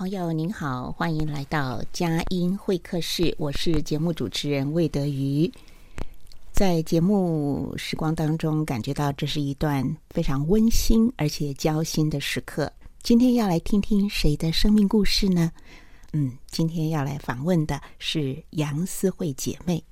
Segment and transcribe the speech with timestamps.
[0.00, 5.52] 朋友，您好，欢迎来到佳音会客室，我是节目主持人魏德瑜。
[6.52, 12.72] 在节目时光当中，感觉到这是一段非常温馨而且交心的时刻。
[13.02, 15.52] 今天要来听听谁的生命故事呢？
[16.14, 19.84] 嗯，今天要来访问的是杨思慧姐妹，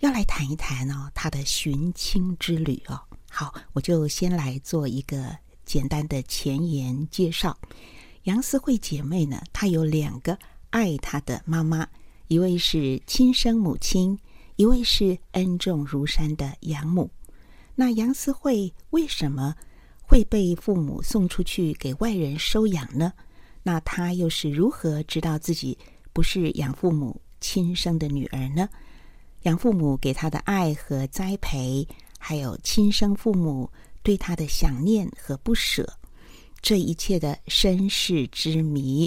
[0.00, 3.00] 要来谈一谈哦她的寻亲之旅哦。
[3.30, 7.56] 好，我就先来做一个简单的前言介绍。
[8.26, 10.36] 杨思慧姐妹呢，她有两个
[10.70, 11.86] 爱她的妈妈，
[12.26, 14.18] 一位是亲生母亲。
[14.56, 17.10] 一位是恩重如山的养母，
[17.74, 19.54] 那杨思慧为什么
[20.00, 23.12] 会被父母送出去给外人收养呢？
[23.62, 25.76] 那她又是如何知道自己
[26.14, 28.66] 不是养父母亲生的女儿呢？
[29.42, 31.86] 养父母给她的爱和栽培，
[32.18, 33.70] 还有亲生父母
[34.02, 35.86] 对她的想念和不舍，
[36.66, 39.06] 这一切的身世之谜，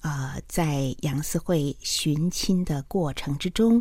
[0.00, 3.80] 啊、呃，在杨思慧寻亲的过程之中。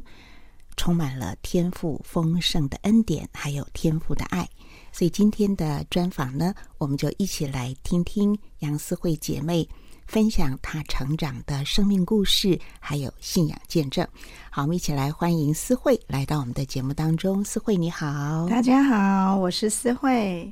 [0.77, 4.47] 充满了天赋丰盛的恩典，还有天赋的爱。
[4.91, 9.67] 所以今天的专访呢，我们就一起来听听杨思慧姐妹
[10.05, 14.07] 分享她成长的生命故事，还有信仰见证。
[14.51, 17.43] 好，我们一起来欢迎思慧来到我们的节目当中。
[17.43, 20.51] 思慧你好，大家好，我是思慧。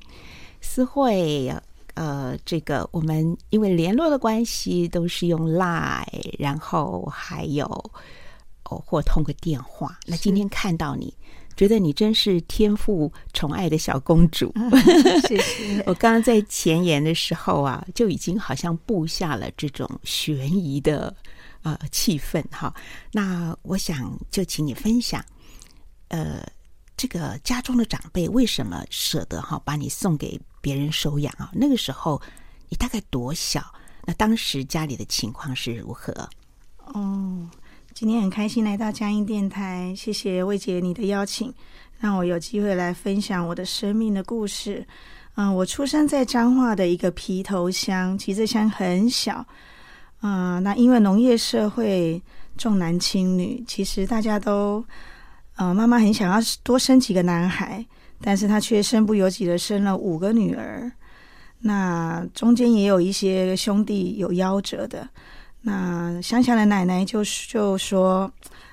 [0.59, 1.53] 思慧，
[1.93, 6.05] 呃，这个我们因为联络的关系都是用 Line，
[6.37, 7.65] 然后还有
[8.63, 8.81] 哦。
[8.85, 11.13] 或通个电话，那今天看到你，
[11.55, 14.51] 觉得你真是天赋宠爱的小公主。
[15.27, 15.83] 谢谢。
[15.85, 21.15] 我刚刚在前言的时候啊，就已经好像布下了这种悬疑的
[21.61, 22.73] 呃气氛哈。
[23.11, 25.23] 那我想就请你分享，
[26.07, 26.43] 呃，
[26.97, 31.51] 这个家中的长辈为什么舍得哈把你送给别人收养啊？
[31.53, 32.21] 那个时候
[32.69, 33.61] 你大概多小？
[34.05, 36.13] 那当时家里的情况是如何？
[36.77, 37.49] 哦。
[37.93, 41.53] 今天很开心来到佳音电台，谢谢魏姐你的邀请，
[41.99, 44.87] 让我有机会来分享我的生命的故事。
[45.35, 49.45] 嗯、我出生在彰化的一个皮头乡，其实乡很小。
[50.21, 52.19] 嗯、那因为农业社会
[52.57, 54.83] 重男轻女，其实大家都，
[55.57, 57.85] 呃，妈妈很想要多生几个男孩，
[58.23, 60.91] 但是他却身不由己的生了五个女儿。
[61.59, 65.07] 那中间也有一些兄弟有夭折的。
[65.61, 68.29] 那乡下的奶奶就就说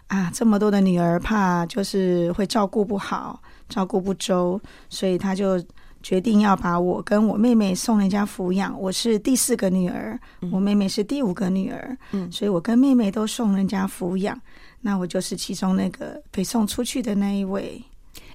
[0.09, 5.63] 啊，这么多的女儿，怕就是会照顾不好，照顾不周，所以他就
[6.03, 8.77] 决定要把我跟我妹妹送人家抚养。
[8.81, 10.19] 我是第四个女儿，
[10.51, 14.41] 我妹妹是第五个女儿，嗯，所以我跟妹妹都送人家抚养。
[14.81, 17.81] 那我就是其中那个被送出去的那一位。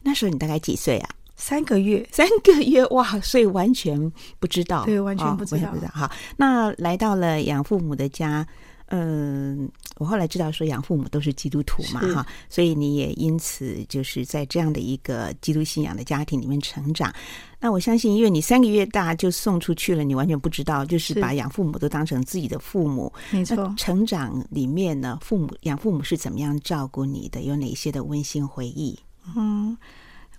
[0.06, 1.10] 那时候你大概几岁啊？
[1.36, 3.20] 三个月，三个月哇！
[3.20, 4.00] 所以完全
[4.40, 5.92] 不知道，对，完全不知道，哦、不知道。
[5.94, 8.48] 好，那来到了养父母的家，
[8.86, 17.14] 嗯，我后来知道说养父母都是基督徒嘛，哈，所以你也因此就是在这样的一个基督信仰的家庭里面成长。
[17.60, 23.12] 那我相信，因为你三个月大就送出去了，你完全不知道，就是把养父母都当成自己的父母。
[23.32, 27.42] 没错，成长里面呢，父母养父母是怎么样照顾你的？
[27.42, 28.98] 有哪些的温馨回忆？
[29.36, 29.78] 嗯。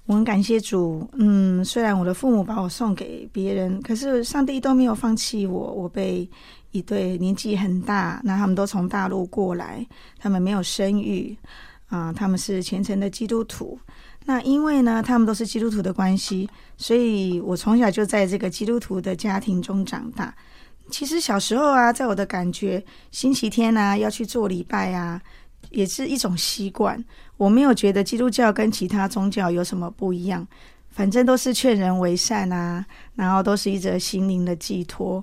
[0.08, 5.72] 我很感谢主，嗯，虽然我的父母把我送给别人，可是上帝都没有放弃我。
[5.72, 6.30] 我被
[6.70, 9.84] 一对年纪很大，那他们都从大陆过来，
[10.16, 11.36] 他们没有生育，
[11.88, 13.76] 啊、他们是虔诚的基督徒。
[14.24, 20.32] 那因为呢，他们都是基督徒的关系，所以我从小就在这个基督徒的家庭中长大。
[20.88, 22.80] 其实小时候啊，在我的感觉，
[23.10, 25.20] 星期天啊要去做礼拜啊，
[25.70, 27.04] 也是一种习惯。
[27.36, 30.46] 我没有觉得基督教跟其他宗教有什么不一样，
[30.90, 32.84] 反正都是劝人为善啊，
[33.14, 35.22] 然后都是一则心灵的寄托。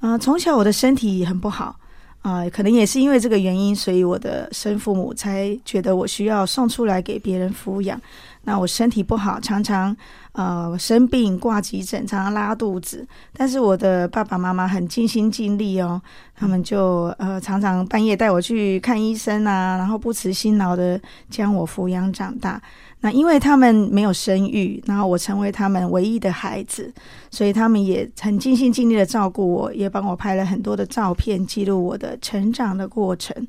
[0.00, 1.78] 嗯、从小我的身体很不好。
[2.22, 8.00] 啊、可能也是因为这个原因，所以我的生父母才觉得我需要送出来给别人抚养。
[8.44, 9.94] 那我身体不好，常常
[10.34, 13.04] 呃生病挂急诊，常常拉肚子。
[13.32, 16.00] 但是我的爸爸妈妈很尽心尽力哦，
[16.36, 22.62] 他们就呃常常半夜带我去看医生啊，然后不辞辛劳的将我抚养长大。
[23.00, 26.90] 那因为他们没有生育，然后我成为他们唯一的孩子，
[27.30, 33.46] 所以他们也很尽心尽力的照顾我，也帮我拍了很多的照片，记录我的成长的过程。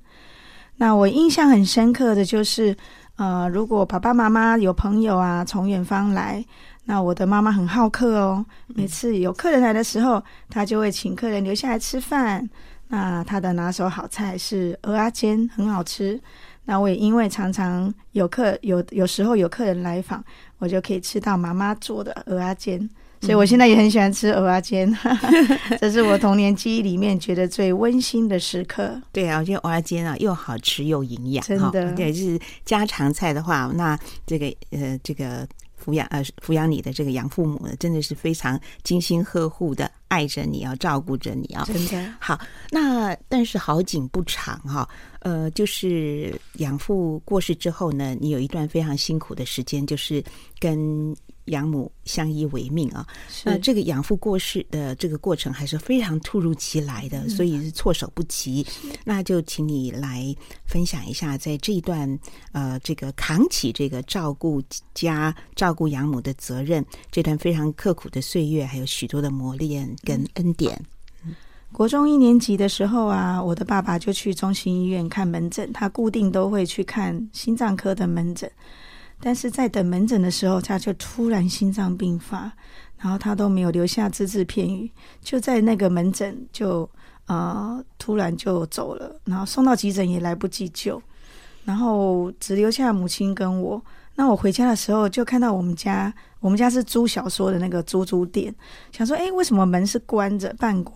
[0.76, 2.76] 那我印象很深刻的就是，
[3.16, 6.44] 呃，如果爸爸妈妈有朋友啊从远方来，
[6.88, 12.48] 那我的妈妈很好客哦，每次有客人来的时候，她就会请客人留下来吃饭。
[12.90, 16.22] 那她的拿手好菜是蚵仔煎，很好吃。
[16.66, 20.24] 那我也因为常常有客有有时候有客人来访，
[20.60, 22.90] 我就可以吃到妈妈做的蚵仔煎，
[23.22, 24.98] 所以我现在也很喜欢吃蚵仔煎，
[25.82, 29.02] 这是我童年记忆里面觉得最温馨的时刻。
[29.12, 31.92] 对啊，我觉得蚵仔煎啊又好吃又营养，真的。
[31.94, 33.98] 对，就是家常菜的话，那
[34.28, 35.48] 这个呃这个。
[35.86, 41.64] 抚养呃抚养你的这个养父母呢，真的是非常精心呵护的爱着你，要照顾着你啊。
[41.68, 42.40] 真的好，
[42.72, 44.90] 那但是好景不长哈，
[45.20, 50.24] 呃，就是养父过世之后呢，你有一段非常辛苦的时间，就是
[50.60, 51.16] 跟。
[51.46, 53.06] 养母相依为命啊，
[53.44, 58.66] 那这个养父过世的这个过程还是非常突如其来的，所以是措手不及。
[59.04, 62.20] 那就请你来分享一下，在这一段
[62.52, 64.62] 呃，这个扛起这个照顾
[64.94, 70.82] 家、照顾养母的责任，这段非常刻苦的岁月，还有许多的磨练跟恩典。
[71.72, 78.50] 国中一年级的时候啊，我的爸爸就去中心医院看门诊，他固定都会去看心脏科的门诊。
[79.20, 82.52] 但是在等门诊的时候，他就突然心脏病发，
[82.98, 84.92] 然后他都没有留下只字片语，
[85.22, 86.88] 就在那个门诊就
[87.26, 91.02] 呃突然就走了，然后送到急诊也来不及救，
[91.64, 93.82] 然后只留下母亲跟我。
[94.18, 98.54] 那我回家的时候就看到我们家，我们家是租小说的那个租租店，
[98.92, 100.96] 想说诶，为什么门是关着半关？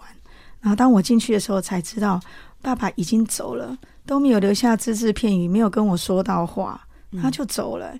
[0.61, 2.19] 然后当我进去的时候才知道，
[2.61, 6.85] 爸爸已经走了，都没有留下只字片语，没有跟我说到话。
[7.21, 7.97] 他就走了，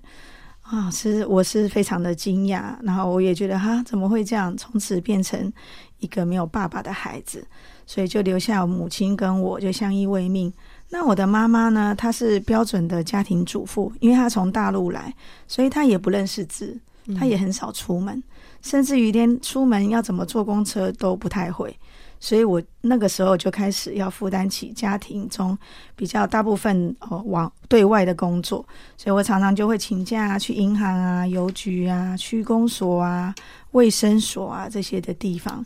[0.62, 4.56] 啊，是我是非常的惊讶，然后我也觉得哈，怎么会这样？
[4.56, 5.52] 从此变成
[5.98, 7.44] 一个没有爸爸的孩子，
[7.86, 10.52] 所以就留下母亲跟我就相依为命。
[10.90, 11.94] 那我的妈妈呢？
[11.96, 15.14] 她是标准的家庭主妇，因为她从大陆来，
[15.46, 16.76] 所以她也不认识字，
[17.16, 18.22] 她也很少出门，
[18.60, 21.76] 甚至于连出门要怎么坐公车都不太会。
[22.20, 25.56] 所以我那个时候就开始要负担起家庭中
[25.96, 28.64] 比较大部分呃往对外的工作，
[28.96, 33.34] 所以我常常就会请假去银行啊、邮局啊、区公所啊、
[33.70, 35.64] 卫生所啊这些的地方。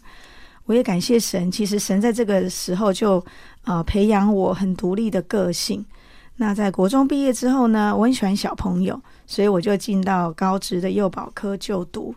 [0.67, 3.23] 我也感谢神，其实神在这个时候就
[3.65, 5.85] 呃培养我很独立的个性。
[6.37, 12.15] 那在国中毕业之后呢，我很喜欢小朋友，所以我就进到高职的幼保科就读。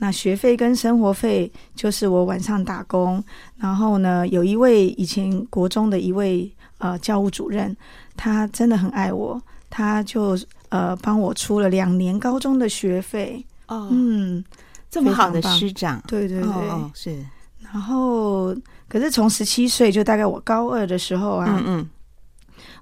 [0.00, 3.22] 那学费跟生活费就是我晚上打工，
[3.56, 7.76] 然后呢，有一位以前国中的一位呃教务主任，
[8.16, 10.38] 他真的很爱我，他就
[10.68, 13.44] 呃帮我出了两年高中的学费。
[13.66, 14.44] 哦，嗯，
[14.88, 17.26] 这么好的师长，对对对，哦，是。
[17.60, 18.54] 然后，
[18.88, 21.88] 可是从十七岁就大概我高二的时候啊，嗯嗯，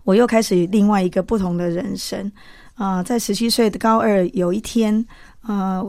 [0.05, 2.31] 我又开始另外一个不同的人生
[2.75, 5.07] 啊，呃，在十七岁的高二有一天，
[5.47, 5.83] 呃。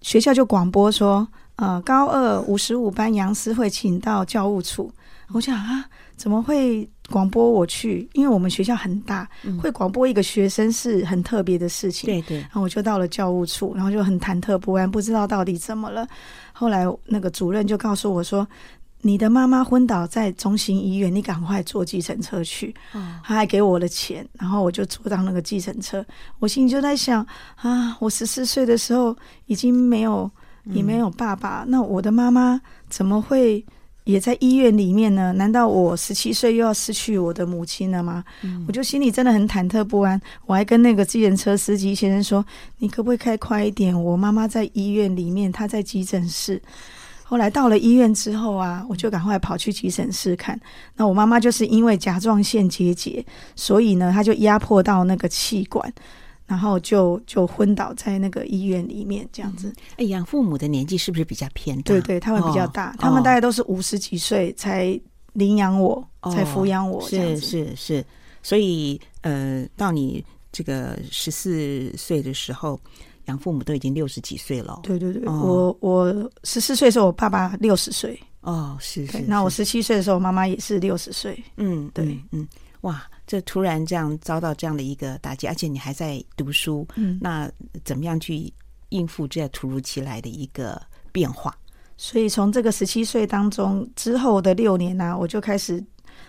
[0.00, 1.26] 学校就广播说，
[1.56, 4.90] 呃，高二五十五班杨思慧请到教务处。
[5.32, 5.84] 我想啊，
[6.16, 8.08] 怎么会广播我去？
[8.14, 12.06] 因为我们学校很大，嗯、会广播一个学生是很特别的事情。
[12.06, 12.38] 对对。
[12.38, 16.06] 然后我就到了教务处，然后就很忐忑不安，不知道到底怎么了。
[16.52, 18.46] 后来那个主任就告诉我说。
[19.02, 22.74] 你的妈妈昏倒在中心医院，你赶快坐计程车去。
[23.22, 26.04] 他还给我的钱，然后我就坐上那个计程车。
[26.40, 27.24] 我心里就在想
[27.56, 30.28] 啊，我十四岁的时候已经没有，
[30.64, 33.64] 也没有爸爸，那我的妈妈怎么会
[34.02, 35.32] 也在医院里面呢？
[35.34, 38.24] 难道我十七岁又要失去我的母亲了吗？
[38.66, 40.20] 我就心里真的很忐忑不安。
[40.44, 42.44] 我还跟那个计程车司机先生说
[42.78, 43.94] ：“你可不可以开快一点？
[44.02, 46.60] 我妈妈在医院里面，她在急诊室。”
[47.28, 50.58] 后来到了医院之后啊，我就赶快跑去急诊室看。
[50.96, 55.92] 那我妈妈就是因为甲状腺结节，所以呢，她就压迫到那个气管。
[56.46, 59.70] 然后就就昏倒在那个医院里面，这样子。
[59.90, 61.82] 哎、嗯，养父母的年纪是不是比较偏大？
[61.82, 64.98] 对对，他们比较大，哦、他们大概都是五十几岁才
[65.34, 67.06] 领养我，哦、才抚养我。
[67.06, 68.02] 是是是，
[68.42, 72.80] 所以呃，到你这个十四岁的时候，
[73.28, 74.80] 养父母都已经六十几岁了。
[74.82, 78.18] 对对对，哦、我我十四岁的时候，我爸爸六十岁。
[78.40, 79.24] 哦，是是，是。
[79.26, 81.42] 那我十七岁的时候，妈妈也是六十岁。
[81.56, 82.28] 嗯，对，嗯。
[82.32, 82.48] 嗯
[82.82, 87.50] 哇，这突然这样遭到这样的一个打击，而且你还在读书，嗯，那
[87.84, 88.52] 怎么样去
[88.90, 90.80] 应付这突如其来的一个
[91.10, 91.52] 变化？
[91.96, 95.84] 所以从这个十七岁当中之后的六年呢、啊，我就开始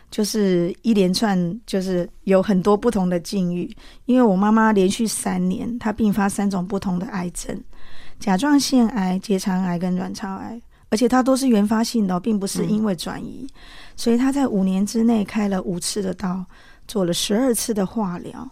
[0.10, 3.70] 就是一连串，就是有很多不同的境遇。
[4.06, 7.60] 因为我妈妈连续三年，她并发三种不同的癌症：
[8.20, 10.62] 甲状腺癌、结肠癌跟卵巢癌。
[10.92, 13.54] 而且它都是原发性的，并不是因为转移，嗯、
[13.96, 16.44] 所以她在五年之内开了五次的刀，
[16.88, 18.50] 做了十二次的化疗。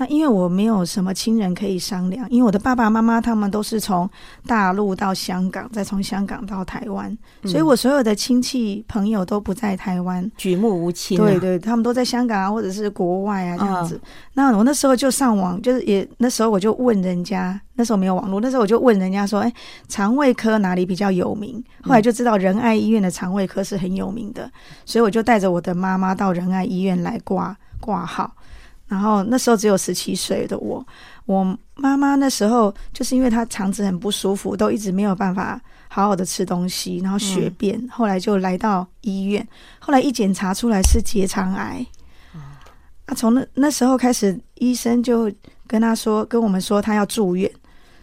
[0.00, 4.08] 那因为我没有什么亲人可以商量，因为我的爸爸妈妈他们都是从
[4.46, 7.14] 大陆到香港，再从香港到台湾，
[7.44, 11.22] 所以我所有的亲戚朋友都不在台湾，举目无亲、啊。
[11.22, 13.96] 对对，他们都在香港啊，或者是国外啊这样子。
[13.96, 14.00] 哦、
[14.32, 19.52] 那我那时候就上网，就是也那时候我就问人家，那时候没有网络，那时候我就问人家说，哎，
[19.86, 21.62] 肠胃科哪里比较有名？
[21.82, 24.50] 后来就知道仁爱医院的肠胃科是很有名的，
[24.86, 28.32] 所以我就带着我的妈妈到仁爱医院来挂挂号。
[28.90, 30.84] 然后那时候只有十七岁的我，
[31.24, 39.46] 我妈妈那时候就是因为她肠子很不舒服，都一直没有办法好好的吃东西，然后血便，嗯、后来就来到医院，
[39.78, 41.86] 后来一检查出来是结肠癌。
[43.06, 45.30] 啊，从那那时候开始，医生就
[45.68, 47.48] 跟他说，跟我们说他要住院，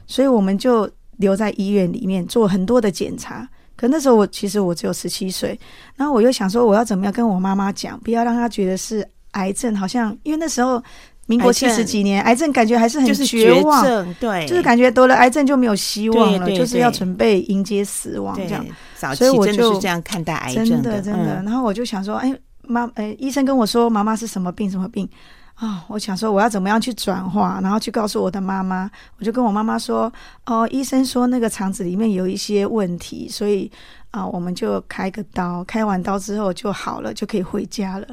[0.05, 3.45] 所以我们就留在医院里面做很多的检查。
[3.75, 5.59] 可那时候我其实我只有十七岁，
[5.97, 9.05] 然后我又想说我要怎么样跟我妈妈讲，不要让她觉得是。
[9.37, 10.83] 癌症好像，因为那时候
[11.27, 13.83] 民国七十几年，癌症，感觉还是很绝望，
[14.15, 18.65] 对，就是感觉得了癌症就没有希望了，就是要准备迎接死亡这样。
[18.97, 21.41] 早期所以我就是这样看待癌症的，真的真的。
[21.41, 25.07] 嗯、然后我就想说，哎，妈，哎，医生跟我说妈妈是什么病什么病
[25.55, 25.81] 啊、哦？
[25.89, 28.89] 我想说我要怎么样去转化，然后去告诉我的妈妈。
[29.19, 30.11] 我就跟我妈妈说，
[30.45, 33.69] 哦，医生说那个肠子里面有一些问题，所以
[34.11, 38.07] 啊、呃，我们就开个刀，开完刀之后就好了，就可以回家了。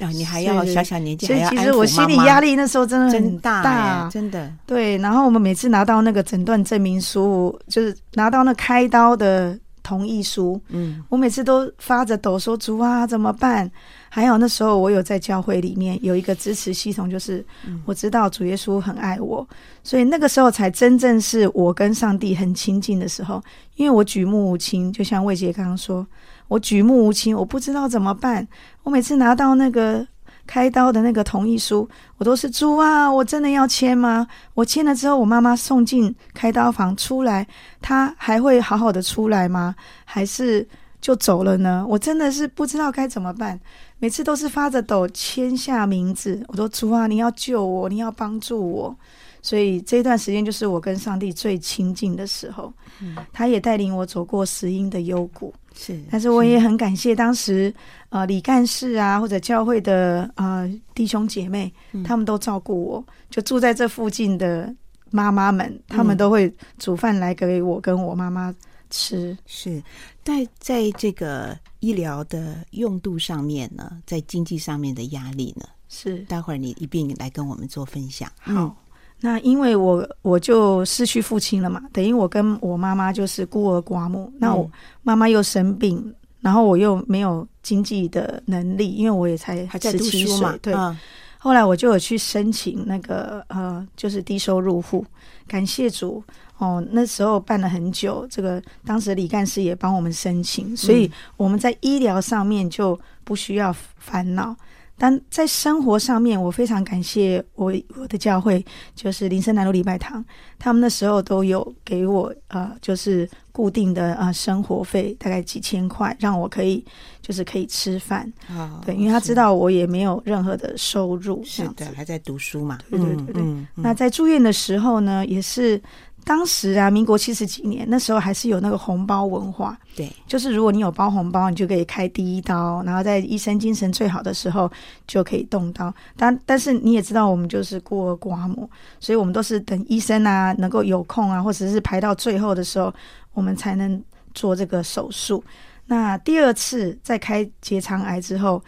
[0.00, 4.50] 啊，你还要小小年纪，所以其实我心理压力那时候真的很大，大，真的。
[4.66, 13.70] 对，然后我们每次拿到那个诊断证明书，就是拿到那开刀的同意书，嗯，我每次都发着抖，说主啊，怎么办？
[14.08, 17.44] 还有那时候我有在教会里面有一个支持系统，就是
[17.84, 19.46] 我知道主耶稣很爱我，
[19.84, 23.42] 所以那个时候才真正是我跟上帝很亲近的时候。
[23.76, 26.06] 因为我举目无亲，就像魏姐刚刚说。
[26.50, 28.46] 我举目无亲，我不知道怎么办。
[28.82, 30.04] 我每次拿到那个
[30.48, 31.88] 开刀的那个同意书，
[32.18, 34.26] 我都是猪啊，我真的要签吗？
[34.54, 37.46] 我签了之后，我妈妈送进开刀房出来，
[37.80, 39.76] 她还会好好的出来吗？
[40.04, 40.66] 还是
[41.00, 41.86] 就走了呢？
[41.88, 43.58] 我真的是不知道该怎么办。
[44.00, 48.96] 每次都是发着抖签下名字，我说猪啊，你要救我，你要帮助我。
[49.42, 52.72] 所以这段时间就是我跟上帝最亲近的时候。
[53.00, 55.54] 嗯，他也带领我走过石英的幽谷。
[55.74, 57.72] 是，但是我也很感谢当时，
[58.10, 64.74] 呃，李干事啊，或者教会的呃弟兄姐妹，嗯、他们都照顾我，就住在这附近的
[65.10, 68.54] 妈妈们，他们都会煮饭来给我跟我妈妈
[68.90, 69.36] 吃。
[69.46, 69.82] 是，
[70.24, 78.30] 在在这个医疗的用度上面呢，在经济上面的压力呢，是，待会儿你一并来跟我们做分享。
[78.40, 78.76] 好。
[79.22, 84.32] 嗯那因为我我就失去父亲了嘛，等于我跟我妈妈就是孤儿寡母。
[84.38, 84.70] 那我
[85.02, 90.56] 妈妈又生病，然后我又没有经济的能力，因为我也才十七岁嘛。
[90.62, 90.96] 对，嗯、
[91.38, 95.04] 后来我就有去申请那个呃，就是低收入户。
[95.46, 96.22] 感谢主
[96.56, 104.56] 哦，那时候办了很久，这个当时李干事也帮我们申请，所以我们在医疗上面就不需要烦恼。
[105.02, 108.62] 但在生活上面，我非常感谢我我的教会，
[108.94, 110.22] 就是林森南路礼拜堂，
[110.58, 116.84] 他们那时候都有给我呃，就是固定的呃生活费，大概几千块，让我可以
[117.22, 118.30] 就是可以吃饭。
[118.50, 122.78] 哦，对，因为他知道我也没有任何的收入，是的，还在读书嘛。
[122.90, 123.42] 对对对对。
[123.42, 125.80] 嗯嗯、那在住院的时候呢，也是。
[126.24, 129.76] 当时啊，民国七十几年，那时候还是有那个红包文化。
[129.96, 134.70] 对，就是如果你有包红包，你就可以开第一刀，然后在医生精神最好的时候
[135.06, 135.92] 就可以动刀。
[136.16, 138.68] 但但是你也知道，我们就是孤儿寡母，
[139.00, 142.92] 所以我们都是等医生啊能够有空啊，或者是排到最后的时候，
[143.32, 144.02] 我们才能
[144.34, 145.42] 做这个手术。
[145.86, 148.62] 那第二次再开结肠癌之后，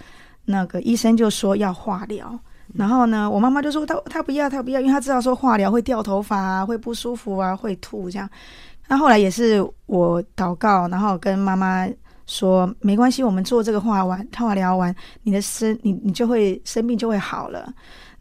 [0.46, 2.38] 那个医生就说要化疗。
[2.74, 8.28] 然后呢，我妈妈就说她她不要，她不要，因为她知道说化疗会掉头发啊，会不舒服啊，会吐这样。
[8.88, 11.88] 那后来也是我祷告，然后跟妈妈
[12.26, 17.72] 说没关系，我们做这个化完化疗完，你的生你你就会生病就会好了。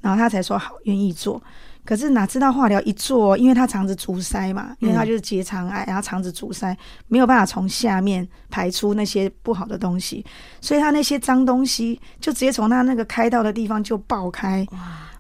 [0.01, 1.41] 然后她才说好，愿意做。
[1.83, 10.23] 可是哪知道化疗一做，因为他肠子阻塞嘛，因为他就是结肠癌，然后肠子阻塞，没有办法从下面排出那些不好的东西，
[10.61, 14.65] 所以他那些脏东西就直接从他那个开刀的地方就爆开，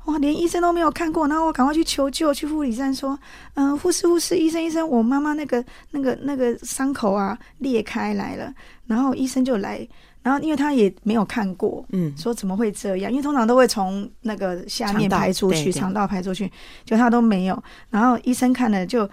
[0.05, 3.17] 哇，连医生都没有看过，然后我赶快去求救，去护理站说，
[3.55, 8.53] 嗯、呃，护士护士，医生医生，我妈妈那个那个那个伤口啊裂开来了，
[8.85, 9.87] 然后医生就来。
[10.23, 13.11] 然后，因为他也没有看过，嗯，说怎么会这样？
[13.11, 16.51] 因为通常都会从那个下面排出去，肠道，道排出去，
[16.85, 17.63] 就他都没有。
[17.89, 19.09] 然后医生看了，就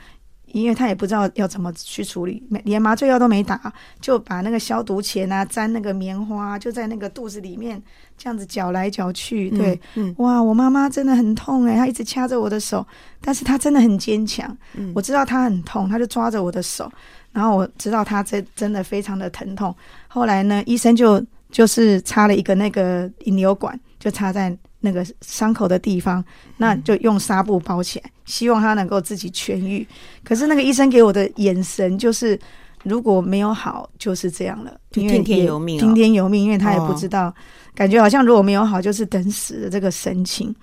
[0.52, 7.82] 因为他也不知道要怎么去处理，连麻醉药都没打，就把那个消毒钳啊，沾那个棉花，就在那个肚子里面
[8.16, 9.50] 这样子搅来搅去。
[9.50, 12.86] 对，嗯，哇，我妈妈真的很痛哎，她一直掐着我的手，
[13.20, 14.54] 但是她真的很坚强。
[14.74, 16.90] 嗯，我知道她很痛，她就抓着我的手。
[17.30, 19.74] 然后我知道她真真的非常的疼痛，
[20.08, 26.24] 后来呢，医生就就是插了一个那个引流管，就插在那个伤口的地方，
[26.56, 29.86] 那就用纱布包起来，希望他能够自己痊愈。
[30.24, 32.38] 可是那个医生给我的眼神就是，
[32.84, 37.32] 如果没有好，就是这样了，因为听天由命，听天由命，因为他也不知道，
[37.74, 40.54] 感觉好像如果没有好，就是等死的这个神情，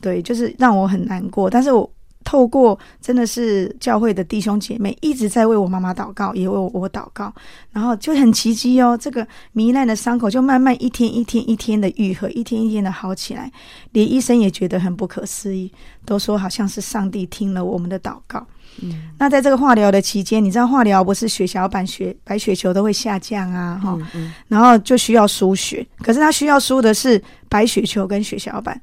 [0.00, 1.90] 对，就是让我很难过，但是我。
[2.26, 7.32] 透过真的是教会的弟兄姐妹一直在为我妈妈祷告，也为我祷告，
[7.70, 13.48] 然后就很奇迹哦，这个糜烂的伤口就慢慢一天一天一天的愈合，一天一天的好起来，
[13.92, 15.70] 连医生也觉得很不可思议，
[16.04, 18.44] 都说好像是上帝听了我们的祷告。
[18.82, 28.78] 嗯，那在这个化疗的期间，你知道化疗不是血小板血白血球都会下降啊，哈、嗯嗯，然后就需要输血，可是他需要输的是白血球跟血小板。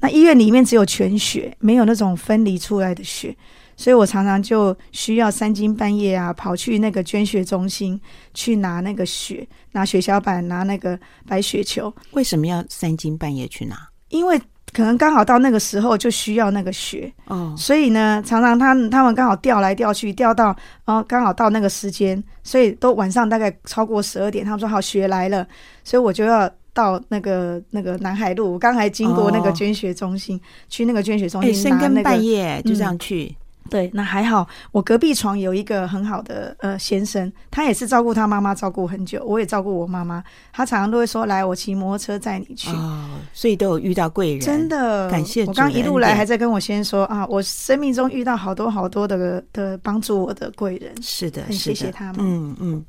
[0.00, 3.36] 那医院里面只有全血，没有那种分离出来的血，
[3.76, 8.00] 所以我常常就需要三更半夜啊，跑去那个捐血中心
[8.32, 11.92] 去拿那个血，拿血小板，拿那个白血球。
[12.12, 13.76] 为什么要三更半夜去拿？
[14.10, 14.40] 因为
[14.72, 25.44] 可能刚好到那个时候就需要那个血哦，所以呢，常常他他们刚好调来调去，调到哦刚好到那个时间，所以都晚上大概超过十二点，他们说好血来了，
[25.82, 26.48] 所以我就要。
[26.78, 33.34] 到那个那个南海路，我刚才经过那个捐血中心，哦、去那个捐血中心深更半夜就这样去。
[33.64, 42.70] 嗯、对，那还好，我隔壁床有一个很好的呃先生，他也是照顾他妈妈照顾很久，我也照顾我妈妈，他常常都会说来，我骑摩托车载你去。
[42.70, 45.44] 哦，所以都有遇到贵人，真的感谢。
[45.46, 52.16] 我刚一路来还在跟我先生说啊，我生命中遇到好多好多的的帮助我的贵人，是的，很谢谢他们。
[52.20, 52.84] 嗯嗯，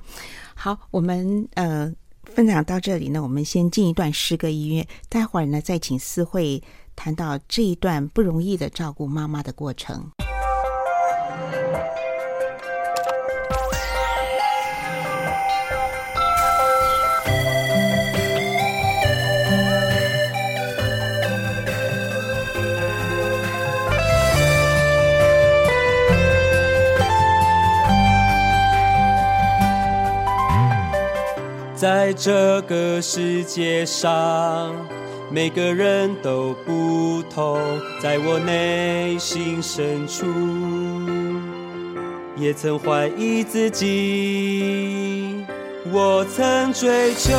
[0.54, 1.92] 好，我们呃。
[2.30, 6.62] 分享到这里呢，我们先进一段诗歌音乐，待会儿呢再请思慧
[6.96, 10.10] 谈到这一段不容易的照顾妈妈的过程。
[31.80, 34.76] 在这个世界上，
[35.32, 37.58] 每个人都不同。
[38.02, 40.26] 在我内心深处，
[42.36, 45.46] 也曾怀疑自己。
[45.90, 47.32] 我曾追求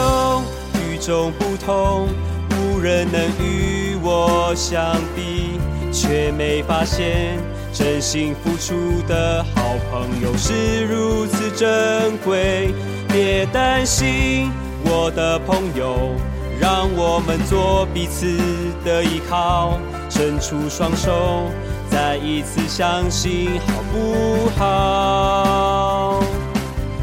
[0.89, 2.09] 与众不同，
[2.57, 5.61] 无人能与我相比，
[5.93, 7.37] 却没发现
[7.73, 12.75] 真心付出的好朋友是如此珍贵。
[13.09, 14.51] 别担心，
[14.85, 16.15] 我的朋友，
[16.61, 18.37] 让我们做彼此
[18.85, 19.79] 的依靠，
[20.09, 21.51] 伸出双手，
[21.91, 26.21] 再一次相信，好不好？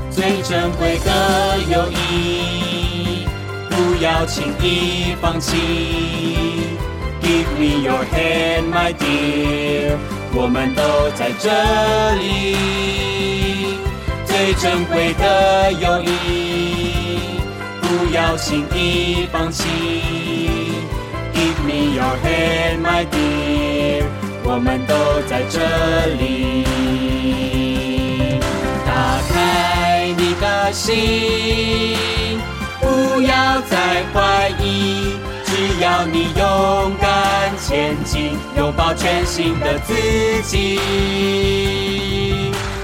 [0.09, 3.27] 最珍贵的友谊，
[3.69, 5.57] 不要轻易放弃。
[7.21, 9.97] Give me your hand, my dear，
[10.39, 10.83] 我们都
[11.15, 11.49] 在这
[12.21, 12.55] 里。
[14.23, 17.41] 最珍贵的友谊，
[17.81, 19.63] 不要轻易放弃。
[21.33, 24.05] Give me your hand, my dear，
[24.43, 24.93] 我们都
[25.27, 25.59] 在这
[26.21, 26.65] 里。
[28.85, 32.39] 打开你的心，
[32.79, 35.17] 不要再怀疑，
[35.79, 39.93] 要你勇敢前进，拥抱全新的自
[40.43, 40.79] 己。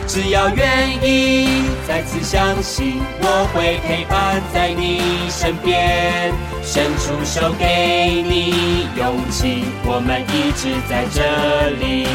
[0.08, 12.06] 只要愿意再次相信，我会陪伴在你身边，伸出手给你勇气，我们一直在这里。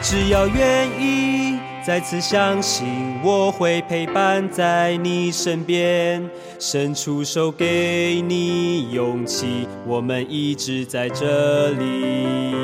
[0.00, 12.54] 只要愿意再次相信，我会陪伴在你身边，伸出手给你勇气，我们一直在这里。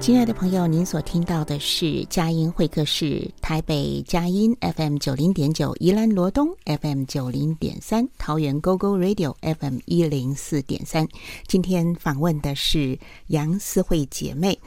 [0.00, 11.06] 亲爱的朋友，您所听到的是佳音会客室，台北佳音 FM 九零点九，宜兰罗东 FM 九零点三，桃园 GO GO Radio FM 一零四点三。
[11.46, 14.58] 今天访问的是杨思慧姐妹。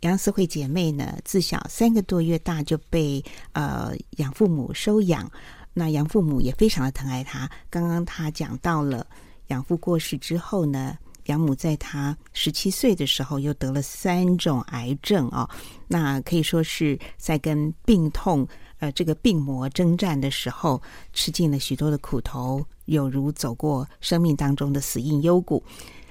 [0.00, 5.30] 杨思慧姐妹呢，自小三个多月大就被呃养父母收养，
[5.72, 7.50] 那养父母也非常的疼爱她。
[7.70, 9.06] 刚刚她讲到了
[9.48, 10.96] 养父过世之后呢。
[11.26, 15.50] 养母在她十七岁的时候又得了三种癌症哦，
[15.88, 18.46] 那可以说是在跟病痛
[18.78, 20.80] 呃这个病魔征战的时候，
[21.12, 25.60] 吃尽了许多的苦头，有如走过生命当中的死荫幽谷。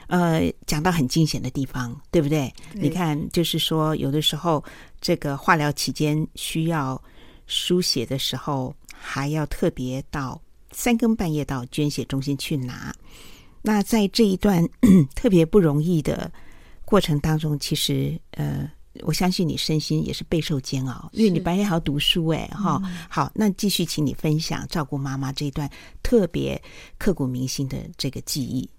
[0.07, 2.53] 呃，讲到很惊险的地方，对不对？
[2.73, 2.81] 对。
[2.83, 4.63] 你看，就是说有的时候
[5.01, 7.01] 这个化疗期间需要
[7.47, 10.41] 输血的时候，还要特别到
[10.71, 12.93] 三更半夜到捐血中心去拿。
[13.61, 14.67] 那在这一段
[15.15, 16.31] 特别不容易的
[16.83, 18.69] 过程当中，其实呃，
[19.01, 22.97] 我相信你身心也是备受煎熬，因为你白天还要读书哎哈、嗯。
[23.09, 25.67] 好，那继续请你分享照顾妈妈这一段
[26.03, 26.61] 特别
[26.99, 28.69] 刻骨铭心的这个记忆。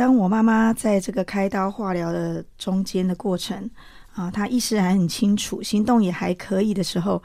[0.00, 3.68] 当我妈妈在这个开刀化疗的中间的过程
[4.14, 7.22] 啊，她意识还很清楚，行动也还可以的时候。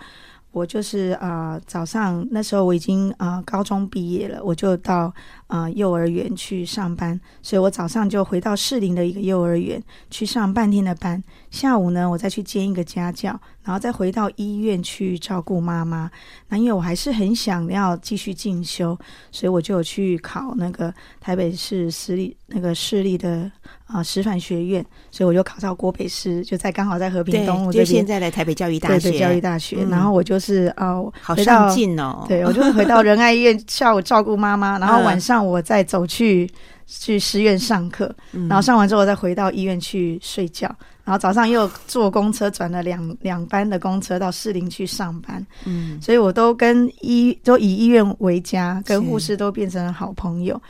[0.52, 5.14] 我就是啊、早上那时候我已经啊、高中毕业了，我就到、
[5.48, 16.10] 呃、幼儿园去上班，所以我早上就回到士林的一个幼儿园去上半天的班，下午呢我再去兼一个家教，然后再回到医院去照顾妈妈。
[16.50, 18.98] 那因为我还是很想要继续进修，
[19.32, 23.52] 所以我就有去考那个台北市私立那个市立的。
[23.86, 27.86] 啊，师范学院，所以我就考上国北师，就在刚好在和平东路这边。
[27.86, 29.78] 就现在的台北教育大学，对对，教育大学。
[29.82, 32.26] 嗯、然后我就是呃，好上进哦。
[32.28, 40.68] 对，我就回到仁爱医院，下午照顾妈妈，然后晚上我再走去、嗯、去师院上课，然后上完之后我再回到医院去睡觉，
[41.04, 45.46] 然后早上又坐公车转了两两班的公车到士林去上班。
[45.66, 50.62] 嗯，所以我都跟医都以医院为家，跟护士都变成了好朋友。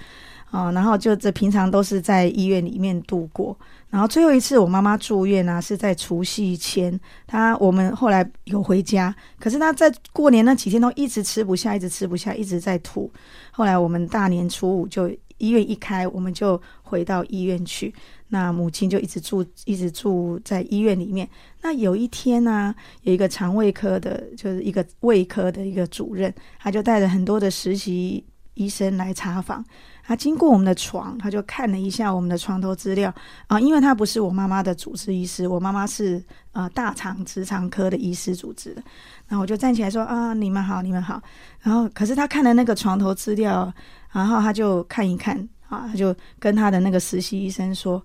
[0.51, 3.57] 哦，然后就这平常都是在医院里面度过，
[3.95, 13.09] 然后最后一次我妈妈住院呢、是在除夕前，她我们后来有回家，可是她在过年那几天都一直吃不下，一直吃不下，一直在吐。
[13.51, 17.95] 后来我们大年初五就医院一开，我们就回到医院去，
[18.27, 21.25] 那母亲就一直住，一直住在医院里面。
[21.61, 29.63] 那有一天呢、有一个肠胃科的，就是一个胃科的一个主任，他就带着很多的实习医生来查房。
[30.07, 33.11] 他经过我们的床，他就看了一下我们的床头资料
[33.47, 38.83] 啊，因为他不是我妈妈的主治医师，我妈妈是呃大肠直肠科的医师主治的。
[39.27, 41.19] 然后我就站起来说啊，你们好，你们好。
[41.61, 43.73] 然后可是他看了那个床头资料，
[44.11, 45.35] 然后他就看一看
[45.69, 47.99] 啊，他就跟他的那个实习医生说，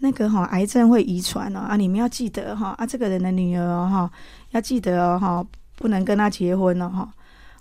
[0.00, 4.10] 那个哈、哦、癌症会遗传哦啊，你们要记得哈啊，这个人的女儿哈、哦、
[4.50, 7.08] 要记得哦哈，不能跟他结婚了哈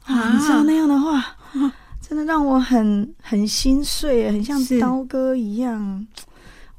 [0.03, 1.17] 啊，你知道那样的话。
[1.17, 1.73] 啊
[2.07, 6.05] 真的让我很很心碎，很像刀割一样。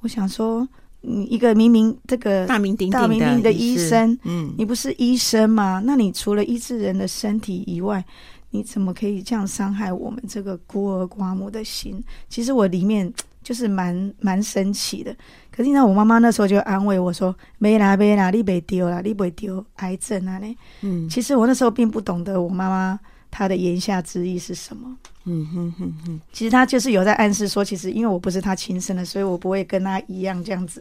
[0.00, 0.66] 我想说，
[1.00, 5.82] 你一个明明这个大名鼎大名鼎的医生，嗯，你不是医生吗？
[5.84, 8.04] 那你除了医治人的身体以外，
[8.50, 12.00] 你怎么可以这样伤害我们这个孤儿寡母的心？
[12.28, 13.12] 其实我里面
[13.42, 15.12] 就是蛮蛮生气的。
[15.50, 23.00] 可是你知道，我妈妈那时候就安慰我说：“没啦没啦，你别丢啦，你别丢癌症啊！”嘞，嗯，其实我那时候并不懂得我妈妈
[23.36, 24.96] 她的言下之意是什么。
[25.24, 30.80] 嗯哼哼哼，其实他就是有在暗示说，其实因为我不是他亲生的，所以我不会跟他一样这样子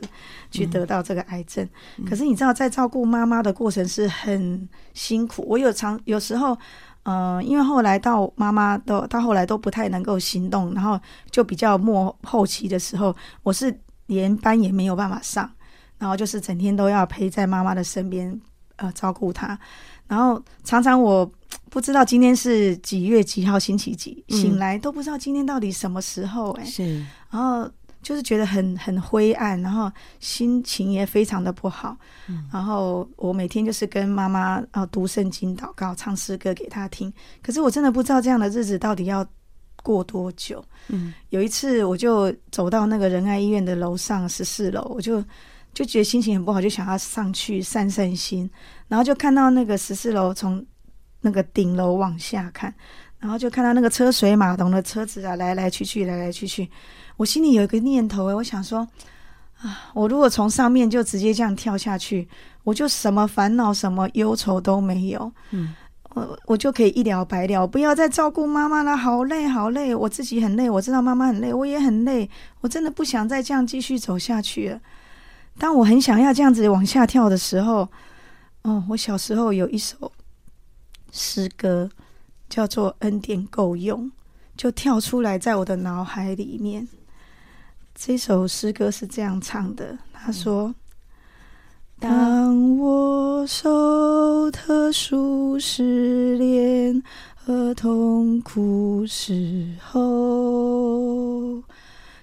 [0.50, 1.68] 去得到这个癌症。
[1.98, 5.44] 嗯、可是你知道，在照顾妈妈的过程是很辛苦。
[5.50, 6.54] 我有常有时候，
[7.04, 10.98] 嗯、呃，因为后来到妈妈都到后来都不太能够行动，然后
[11.30, 13.14] 就比较末后期的时候，
[13.44, 15.52] 我是连班也没有办法上，
[15.98, 18.40] 然后就是整天都要陪在妈妈的身边，
[18.76, 19.60] 呃，照顾她。
[20.08, 21.30] 然后常常我。
[21.70, 27.70] 不知道今天是几月几号星期几，醒来都不知道今天到底什么时候哎、欸，是，然后
[28.02, 31.98] 就是觉得很很灰暗，然后心情也非常的不好，
[32.30, 37.12] 嗯、然后我每天就是跟妈妈啊读圣经、祷告、唱诗歌给她听，
[37.44, 39.28] 可是我真的不知道这样的日子到底要
[39.84, 40.64] 过多久。
[40.88, 45.22] 嗯，有一次我就走到那个仁爱医院的楼上十四楼，我就
[45.74, 48.50] 就觉得心情很不好，就想要上去散散心，
[48.88, 50.64] 然后就看到那个十四楼从
[51.26, 52.74] 那个顶楼往下看，
[53.20, 56.70] 然后就看到那个车水马龙的车子啊，来来去去，来来去去。
[57.18, 58.88] 我心里有一个念头诶，我想说
[59.60, 62.28] 啊，我如果从上面就直接这样跳下去，
[62.64, 65.32] 我就什么烦恼、什么忧愁都没有。
[65.52, 65.76] 嗯。
[66.16, 72.30] 我我就可以一了百了，不要再照顾妈妈了，好累好累，我自己很累，我知道妈妈很累，我也很累，
[72.62, 74.80] 我真的不想再这样继续走下去了。
[75.60, 77.86] 当我很想要这样子往下跳的时候，
[78.62, 80.10] 哦，我小时候有一首
[81.18, 81.90] 诗歌
[82.50, 84.06] 叫做《恩典够用》，
[84.58, 86.86] 就跳出来在我的脑海里面。
[87.96, 90.76] 这首诗歌是这样唱的，他说。
[91.98, 97.02] 当我受特殊试炼
[97.34, 101.64] 和痛苦时候，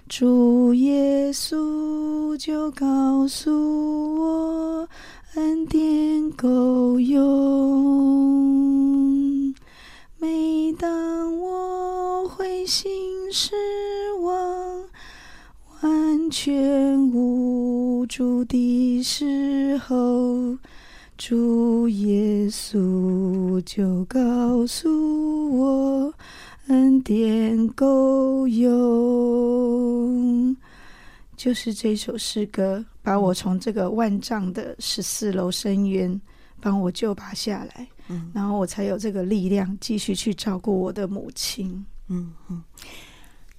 [0.07, 4.87] 主耶稣就告诉我，
[5.35, 7.23] 恩典够用。
[10.19, 13.55] 每当我灰心失
[14.21, 14.83] 望，
[15.81, 20.55] 完全无助的时候，
[21.17, 26.13] 主耶稣就告诉我，
[26.67, 30.55] 恩典够用。
[31.35, 36.19] 就是这首诗歌，把我从这个万丈的十四楼深渊
[36.59, 42.63] 帮我救拔下来，嗯，然后我才有这个力量继续去照顾我的母亲，嗯嗯。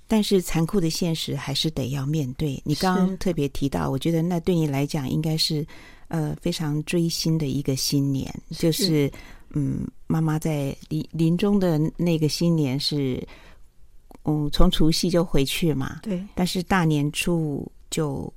[0.07, 2.61] 但是残酷的现实还是得要面对。
[2.65, 5.67] 你刚刚特别提到，我觉得那对你来讲应该是
[6.09, 9.11] 呃非常追星的一个新年，就是
[9.55, 13.27] 嗯，妈妈在临临终的那个新年是
[14.25, 18.33] 嗯从除夕就回去嘛，对，但是大年初五就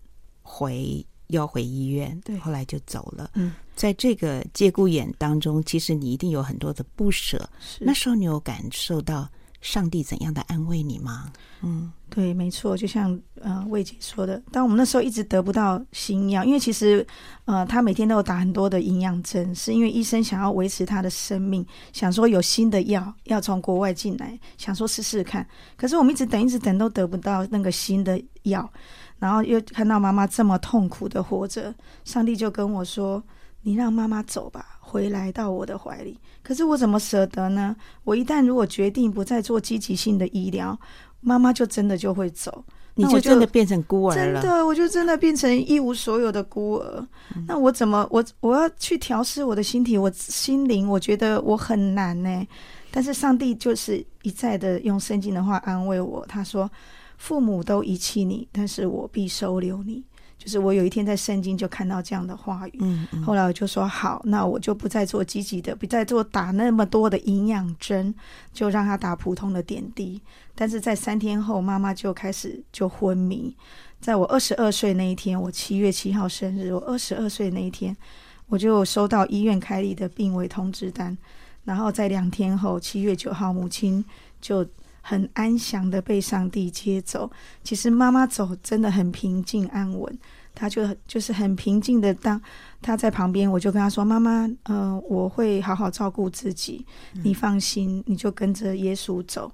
[0.49, 3.29] 回要回医院，对，后来就走了。
[3.33, 7.37] 嗯，在这个节骨眼当中，其实你一定有很多的不舍。
[7.59, 9.29] 是，那时候你有感受到
[9.59, 11.29] 上帝怎样的安慰你吗？
[11.61, 17.05] 嗯，对，没错，就像呃魏姐说的，当我们那时候一直得不到新药，因为其实
[17.43, 25.45] 呃他每天都有打很多的营养针，是因为医生想要维持他的生命，想说有新的药要从国外进来，想说试试看。
[25.75, 28.71] 可是我们一直等，一直等都得不到那个新的药，
[29.19, 33.23] 然后又看到妈妈这么痛苦的活着，上帝就跟我说
[33.63, 37.75] ：“你让妈妈走吧。”回来到我的怀里，可是我怎么舍得呢？
[38.05, 40.79] 我一旦如果决定不再做积极性的医疗，
[41.19, 42.63] 妈妈就真的就会走，
[42.95, 44.41] 你就真的变成孤儿了。
[44.41, 47.05] 真的，我就真的变成一无所有的孤儿。
[47.35, 52.47] 嗯、那我怎么我我要去调试我的心体，我心灵，我觉得我很难呢。
[52.89, 56.71] 但是上帝就是一再的用圣经的话安慰我，他说
[57.17, 60.03] ：“父母都遗弃你，但是我必收留你。”
[60.37, 68.13] 就是我有一天在圣经就看到这样的话语，嗯嗯，后来我就说好，那我就不再做积极的，不再做打那么多的营养针，
[68.53, 70.21] 就让他打普通的点滴。
[70.53, 73.53] 但是在三天后，妈妈就开始就昏迷。
[73.99, 77.97] 在我二十二岁那一天，我七月七号生日，我二十二岁那一天，
[78.45, 81.17] 我就收到医院开立的病危通知单。
[81.65, 84.05] 然后在两天后，七月九号，母亲
[84.39, 84.63] 就。
[85.07, 87.31] 很安详的被上帝接走。
[87.63, 90.19] 其实妈妈走真的很平静安稳，
[90.53, 92.13] 她就就是很平静的。
[92.15, 92.41] 当
[92.81, 96.85] 她在旁边，我就跟她说：“妈妈，呃，我会好好照顾自己，
[97.23, 99.49] 你放心，你就跟着耶稣走。”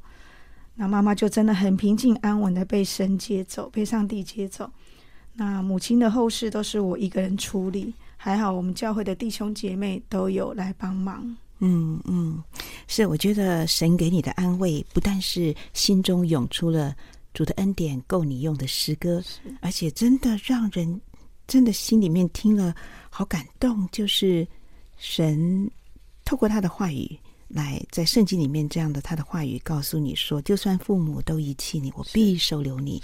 [0.73, 4.71] 那妈妈就真的很平静安稳的被神接走，被上帝接走。
[5.35, 11.37] 那母亲的后事都是我一个人处理，还好我们教会的弟兄姐妹都有来帮忙。
[11.65, 12.43] 嗯嗯，
[12.89, 16.93] 是，我觉得神给你的安慰，不但是心中涌出了
[17.33, 19.23] 主的恩典够你用的诗歌，
[19.61, 20.99] 而且真的让人
[21.47, 22.75] 真的心里面听了
[23.09, 23.87] 好感动。
[23.93, 24.45] 就是
[24.97, 25.71] 神
[26.25, 33.01] 透过他的话语来在圣经里面这样的他的话语告诉你说，就算父母都遗弃你，我必收留你。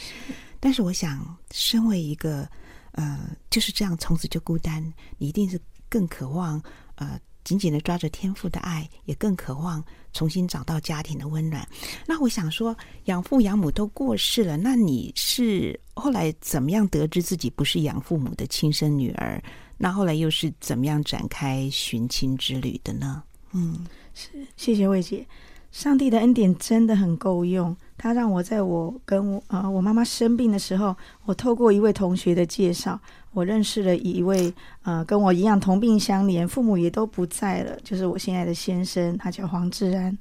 [0.60, 2.45] 但是我想，身为一个
[2.91, 4.84] 呃就是这样从此就孤单，
[5.17, 6.62] 你一定是更渴望
[6.95, 7.17] 呃。
[7.49, 9.83] 紧紧的抓着天父的爱，也更渴望
[10.13, 11.67] 重新找到家庭的温暖。
[12.05, 19.41] 那我想说，养父养母都过世了，那你是后来怎么样得知自己不是养父母的亲生女儿？
[19.79, 23.23] 那后来又是怎么样展开寻亲之旅的呢？
[23.53, 23.83] 嗯，
[24.13, 25.25] 是，谢谢魏姐。
[25.71, 32.99] 上帝的恩典真的很够用，他让我在我跟我呃我妈妈生病的时候，我透过一位同学的介绍，
[33.32, 40.18] 我认识了一位呃跟我一样同病相怜，父母也都不在了，就是我现在的先生，他叫黄志安。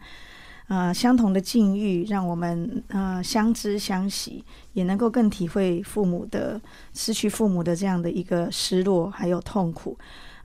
[0.69, 4.45] 呃相同的境遇，让我们呃相知相惜，
[4.75, 6.61] 也能够更体会父母的
[6.93, 9.97] 失去父母的这样的一个失落还有痛苦。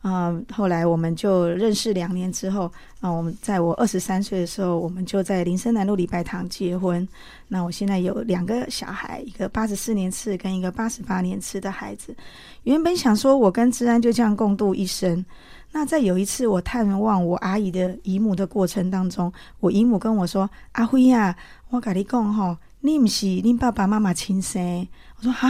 [0.01, 7.05] 啊，后来我们就认识两年之后，啊，我们在我二十三岁的时候，我们就在林森南路礼拜堂结婚。
[7.47, 12.15] 那我现在有两个小孩，一个八十四年次跟一个八十八年次的孩子。
[12.63, 15.25] 原本想说我跟治安就这样共度一生。
[15.71, 21.35] 那在有一次我探望我阿姨的姨母的过程当中，我姨母跟我说：“阿辉呀，
[21.69, 25.49] 我跟你讲吼，你不是你爸爸妈妈亲生。”我说：“哈。”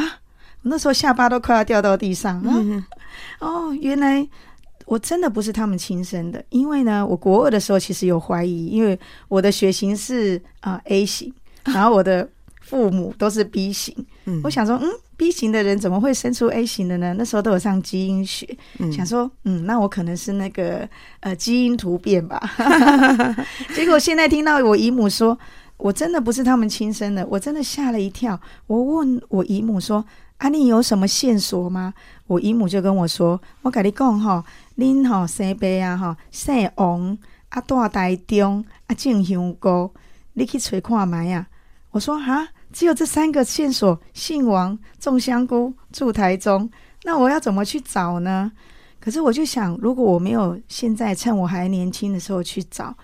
[0.65, 2.41] 那时候下巴都快要掉到地上。
[2.45, 2.81] 嗯、
[3.41, 4.25] 哦，原来
[4.85, 8.97] 我真的不是他们亲生的，因为呢，我国二的时候其实有怀疑，因为
[9.27, 11.33] 我的血型是啊、呃、A 型，
[11.65, 12.25] 然后我的
[12.61, 13.93] 父母都是 B 型。
[14.25, 17.13] 嗯，我想说，嗯，B 型的人怎么会生出 A 型的呢？
[17.17, 18.47] 那时候都有上基因学，
[18.79, 20.87] 嗯、想说，嗯，那我可能是那个
[21.19, 22.39] 呃基因突变吧。
[23.75, 25.37] 结果现在听到我姨母说，
[25.77, 28.39] 我真的不是他们亲生的，我真的吓了一跳。
[28.67, 30.05] 我问我姨母说。
[30.39, 31.93] 啊，你有什么线索吗？
[32.27, 34.43] 我姨母就跟我说：“我跟你讲吼，
[34.77, 39.89] 恁吼生爸啊，吼姓王，啊大台中，啊种香菇，
[40.33, 41.47] 你去找看觅啊。”
[41.91, 46.69] 我说：“哈，只有这三个线索，姓王，种香菇，住台中，
[47.03, 48.51] 那我要怎么去找呢？”
[48.99, 52.95] 可是我就想，如果我没有现在趁我还年轻的时候去找，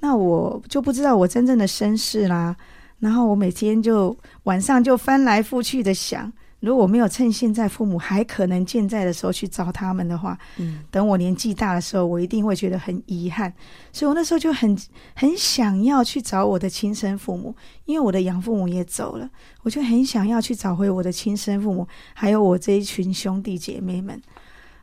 [0.00, 2.54] 那我就不知道我真正的身世啦。
[2.98, 6.32] 然后我每天就晚上就翻来覆去的想。
[6.64, 13.52] 如果没有趁现在父母还可能健在的时候去找他们的话，嗯，等我年纪大的时候，我一定会觉得很遗憾。
[13.92, 14.76] 所以我那时候就很
[15.14, 19.28] 很想要去找我的亲生父母，因为我的养父母也走了，
[19.62, 24.20] 我就很想要去找回我的亲生父母，还有我这一群兄弟姐妹们。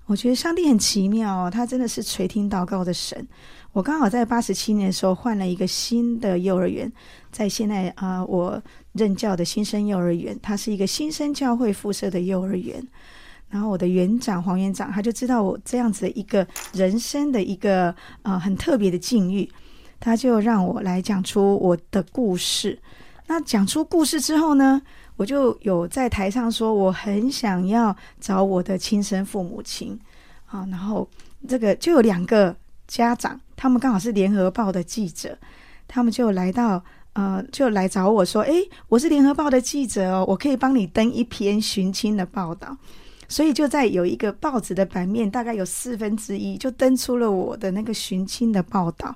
[0.08, 3.26] 我觉得上帝很奇妙哦，他真的是垂听祷告的神。
[3.74, 6.92] 我刚好在八十七年的时候换了一个新的幼儿园，
[7.32, 12.86] 在现在啊、我任教的新生幼儿园，它是一个新生教会附设的幼儿园。
[13.50, 19.50] 然后我的园长黄园长他就知道我这样子的一个人生的一个呃很特别的境遇，
[20.00, 22.78] 他就让我来讲出我的故事。
[23.28, 24.82] 那讲出故事之后呢，
[25.16, 29.98] 我就有在台上说我很想要找我的亲生父母亲
[30.48, 31.08] 啊，然后
[31.48, 32.56] 这个就有两个
[32.92, 33.40] 家长。
[33.56, 35.38] 他们刚好是联合报的记者，
[35.88, 38.52] 他们就来到，呃，就来找我说：“哎，
[38.90, 42.76] 我是联合报的记者哦，我可以帮你登一篇寻亲的报道。”
[43.30, 49.16] 所以就在有一个报纸的版面，大概有四分之一就登出了我的那个寻亲的报道。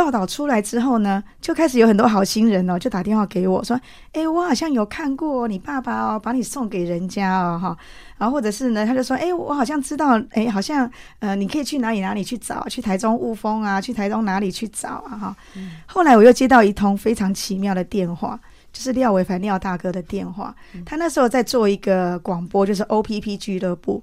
[0.00, 3.78] 报道出来之后呢，就开始有很多好心人哦，就打电话给我说
[4.14, 7.76] ：“诶，我好像有看过你爸爸哦，把你送给人家哦，哈。”
[8.16, 15.36] 然后或者是呢，他就说：“诶，我好像知道，诶，好像呃，你可以去哪里哪里去找，去台中雾峰啊，去台中哪里去找啊，哈。
[15.54, 18.40] 嗯”后来我又接到一通非常奇妙的电话，
[18.72, 20.54] 就是廖伟凡廖大哥的电话，
[20.86, 24.02] 他那时候在做一个广播，就是 OPP 俱乐部。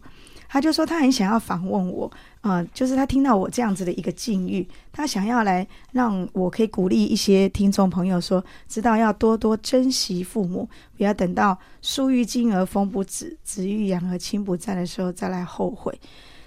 [0.50, 16.00] 他就说他很想要访问我，啊、就是他听到我这样子的一个境遇，他想要来让我可以鼓励一些听众朋友说，知道要多多珍惜父母，不要等到树欲静而风不止，子欲养而亲不在的时候再来后悔。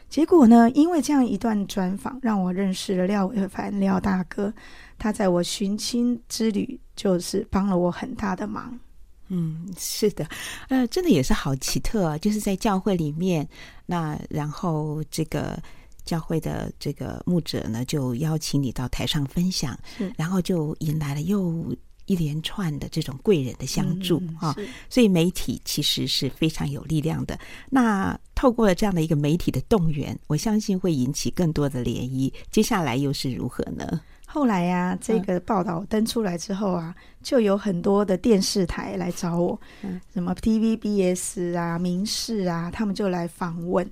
[0.09, 4.53] 结果呢，因为这样一段专访，让我认识了廖伟凡廖大哥，
[4.99, 8.77] 他在我寻亲之旅就是帮了我很大的忙。
[9.33, 10.29] 嗯，是的，
[10.69, 13.49] 呃，真的也是好奇特啊，就是在教会里面，
[13.87, 15.57] 那然后这个
[16.05, 19.79] 教会的这个牧者呢，就邀请你到台上分享，
[20.17, 21.75] 然后就迎来了又
[22.07, 24.53] 一连串的这种贵人的相助啊，
[24.89, 27.39] 所以媒体其实是非常有力量的。
[27.71, 32.33] 那透过了这样的一个媒体的动员，我相信会引起更多的涟漪。
[32.51, 34.01] 接下来又是如何呢？
[34.33, 39.61] 后来呀、啊，这个报道登出来之后啊，就有很多的电视台来找我，
[40.15, 43.85] 什么 TVBS 啊、民视啊，他们就来访问。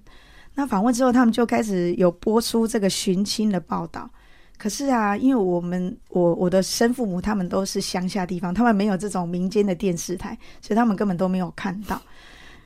[0.55, 4.09] 那访问之后，他们就开始有播出这个寻亲的报道。
[4.57, 12.01] 可是啊，因为我们我我的生父母他们都是乡下地方，他们没有这种民间的电视台，所以他们根本都没有看到。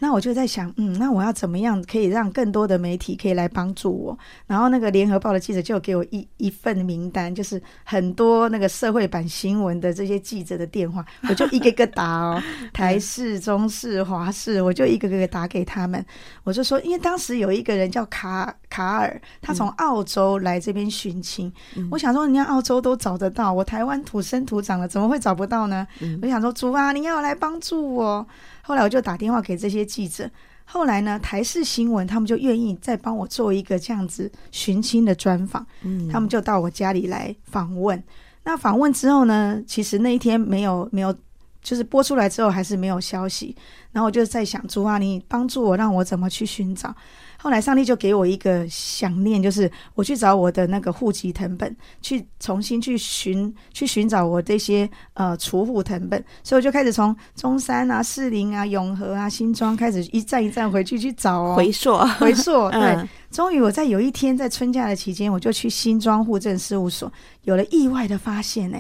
[0.03, 4.19] 那我就在想，嗯，那我要怎么样可以让更多的媒体可以来帮助我？
[4.49, 12.43] 然后那个联合报的记者就给我一一份名单，就是很多那个社会版新闻的这些记者的电话，我就一个个打哦，
[12.75, 16.05] 台视、中视、华视，我就一个个打给他们。
[16.43, 25.87] 我就说，因为当时有一个人叫卡卡尔，他从澳洲来这边寻亲，嗯、我想说，人家澳洲都找得到，我台湾土生土长的，怎么会找不到呢？
[26.01, 28.27] 嗯、我想说，主啊，你要来帮助我。
[28.63, 30.31] 后来我就打电话给这些记者，
[30.65, 38.03] 后来呢，台视新闻他们就愿意再帮我做一个这样子寻亲的专访，嗯，他们就到我家里来访问。
[38.45, 41.15] 那访问之后呢，其实那一天没有没有，
[41.61, 43.55] 就是播出来之后还是没有消息。
[43.93, 46.95] 然后我就在想，朱啊，你帮助我，让我怎么去寻找？
[47.43, 61.99] 后来上帝就给我一个想念，就是我去找我的那个户籍謄本，去重新去寻去寻找我这些呃储户謄本，所以我就开始从中山啊、士林啊、永和啊、新庄开始一站一站回去去找哦，回溯。
[62.21, 67.13] 回溯， 对，嗯、终于我在有一天在春假的期间，我就去新庄户政事务所，
[67.43, 68.79] 有了意外的发现呢。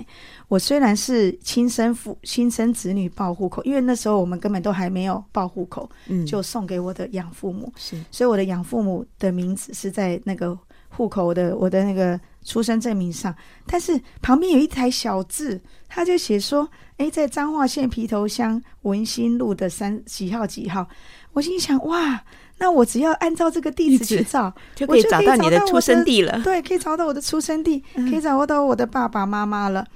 [0.49, 13.33] 我虽然是亲生父亲生子女报户口，因为那时候我们根本都还没有报户口，嗯，就送给我的养父母，是，所以我的养父母的名字是在那个户口的我的那个出生证明上，
[13.65, 20.89] 但是旁边有一台小字，他就写说，哎，在彰化县皮头乡文心路的三几号几号，
[21.35, 22.21] 我心想，哇，
[22.59, 29.87] 那我只要按照这个地址去找，就可以找到你的出生地了，对，可以找到我的出生地，可以找到我的爸爸妈妈了。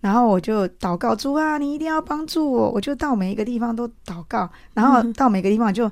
[0.00, 2.68] 然后我就祷告主啊，你一定要帮助我。
[2.70, 5.88] 我就到每一个地方都祷告，然后到每个地方就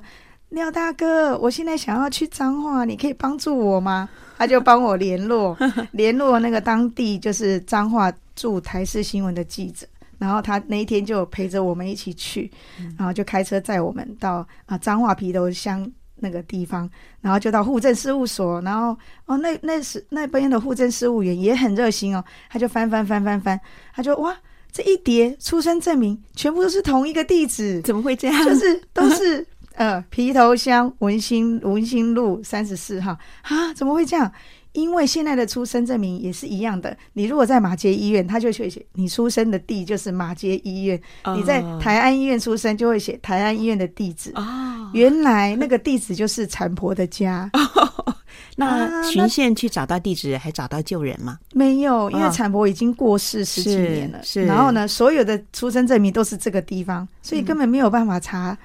[0.51, 4.07] 廖大哥，我现在想要去彰化，你可以帮助我吗？
[4.37, 5.57] 他就帮我联络
[5.93, 9.87] 联络那个当地就是彰化驻台视新闻的记者，
[10.17, 12.51] 然后他那一天就陪着我们一起去，
[12.97, 15.91] 然后就开车载我们到啊彰化皮头乡。
[16.23, 16.87] 那个地方，
[17.19, 18.95] 然后就到户政事务所，然后
[19.25, 23.59] 哦，那那时那边的户政事务员也很热心哦，他就翻翻翻翻翻，
[23.95, 24.37] 他就哇，
[24.71, 28.45] 这一叠出生证明全部都是同一个地址，怎么会这样？
[28.45, 29.43] 就是都是
[29.81, 34.31] 呃皮头乡文心文心路三十四号啊，怎么会这样？
[34.73, 44.31] 因为现在的出生证明也是一样的，你如果在马街医院，他就会写你出生的地就是马街医院；哦、你在台安医院出生，就会写台安医院的地址。
[44.35, 47.49] 哦，原来那个地址就是产婆的家。
[47.53, 48.15] 哦、
[48.55, 51.37] 那循线去找到地址，还找到救人吗？
[51.53, 54.23] 没有，因为产婆已经过世十几年了。
[54.23, 58.57] 是，是然后呢，所有的出生证明都是这个地方，所以根本没有办法查。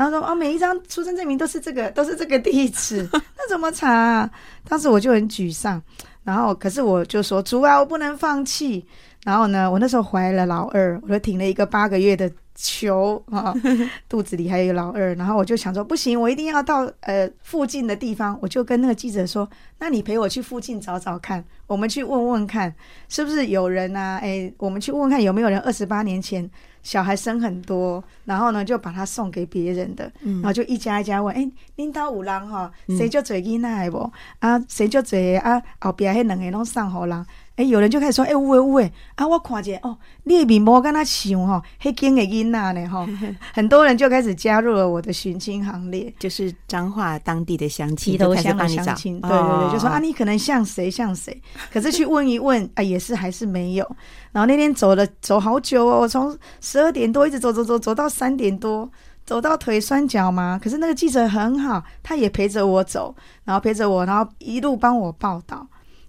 [0.00, 4.30] 嗯然后说哦，每一张出生证明都是这个，都是这个地址， 那怎么查啊？
[4.66, 5.80] 当时我就很沮丧。
[6.24, 8.86] 然后可是我就说主啊，我不能放弃。
[9.24, 13.54] 然后呢，我那时候怀了老二，我就挺了一个八个月的球啊，
[14.08, 15.14] 肚子里还有一个老二。
[15.16, 18.38] 然后我就想说，不行，我一定要到呃附近的地方。
[18.40, 19.46] 我就跟那个记者说，
[19.78, 22.74] 那你陪我去附近找找看，我们去问问看，
[23.10, 24.18] 是不是有人啊？
[24.22, 26.50] 哎，我们去问问看有没有人二十八年前。
[26.82, 32.70] 小孩生很多，然后呢，就把他送给别人的，嗯、然后就一家一家问，哎，恁家有人哈？
[32.88, 34.12] 谁就最囡仔的不？
[34.38, 35.62] 啊，谁就最啊？
[35.80, 37.26] 后边那两个拢送给人。
[37.60, 39.94] 哎，有人就开始说，哎，有诶有诶，啊，我看见哦，
[40.24, 43.06] 你的面膜跟他像哈，黑金的囡仔呢哈，
[43.52, 51.38] 很多人就开始加入了我的寻亲行列，就是彰化当地的乡亲，埤头乡的乡亲，对对对，就说啊，你可能像谁像谁，
[51.70, 53.86] 可是去问一问，啊，也是还是没有。
[54.32, 58.90] 然后那天走了走好久哦，我从十二点多一直走走走走到三点多，
[59.26, 60.58] 走到腿酸脚麻。
[60.58, 65.66] 可是那个记者很好，他也陪着我走，然后陪着我，然后一路帮我报道，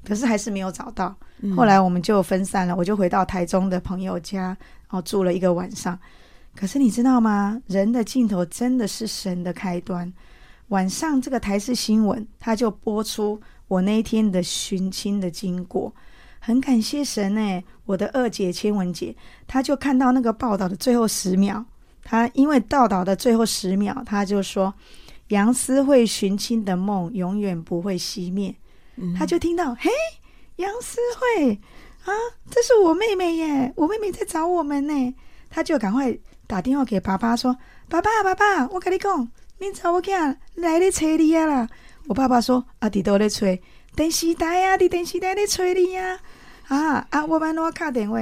[0.07, 1.13] 可是还是没有找到。
[1.55, 4.57] 后来我们就分散了，我就回到台中的朋友家，然
[4.89, 5.97] 后住了一个晚上。
[6.55, 7.61] 可是你知道吗？
[7.67, 10.11] 人的尽头真的是神的开端。
[10.67, 15.93] 晚上这个台视新闻，他就播出我那一天的寻亲的经过。
[16.39, 19.15] 很感谢神呢，我的二姐千文姐，
[19.47, 21.63] 她就看到那个报道的最后十秒，
[22.03, 24.73] 她因为报道的最后十秒，她就说
[25.27, 28.55] 杨思慧寻亲的梦永远不会熄灭。
[29.17, 29.89] 她就听到嘿。
[30.61, 31.59] 杨思慧
[32.05, 32.13] 啊，
[32.49, 33.73] 这是我妹妹耶！
[33.75, 35.15] 我妹妹在找我们呢。
[35.49, 37.55] 他就赶快打电话给爸爸说
[37.89, 39.27] ：“爸爸，爸爸，我跟你讲，
[39.59, 41.67] 你找我囝来咧找你啊啦！”
[42.07, 43.45] 我爸爸说：“啊，伫倒咧找
[43.95, 46.17] 电视台啊，伫电视台咧找你啊！”
[46.69, 48.17] 啊啊，我帮我卡电话，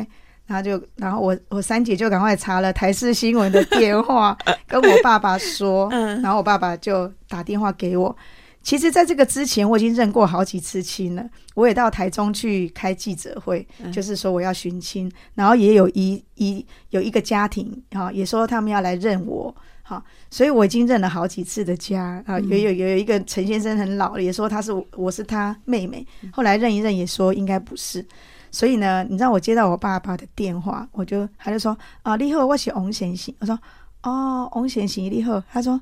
[0.47, 4.35] 然后就然后我我三姐就赶快查了台视新闻的电话，
[4.67, 8.15] 跟我爸爸说，然后我爸爸就打电话给我。
[8.61, 11.25] 其实，在这个之前，我已经认过好几次亲了。
[11.55, 22.37] 我也到台中去开记者会，嗯、就是说我要寻亲，然后也有一一有一个家庭哈，也说他们要来认我哈，所以我已经认了好几次的家啊。
[22.41, 28.05] 也有有有一个陈先生很老了，也说他是我是他妹妹，后来认一认也说应该不是。
[28.51, 33.33] 所以呢，你知道我接到我爸爸的电话，我就他就说啊，你好，我是王先生。
[33.39, 33.57] 我说
[34.03, 35.41] 哦，王先生你好。
[35.51, 35.79] 他说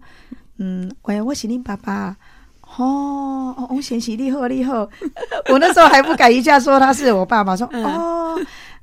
[0.57, 2.15] 嗯，喂，我是你爸爸。
[2.76, 4.88] 哦，王贤喜，你好，你好。
[5.49, 8.36] 我那时候还不敢一下说他是我爸爸，说哦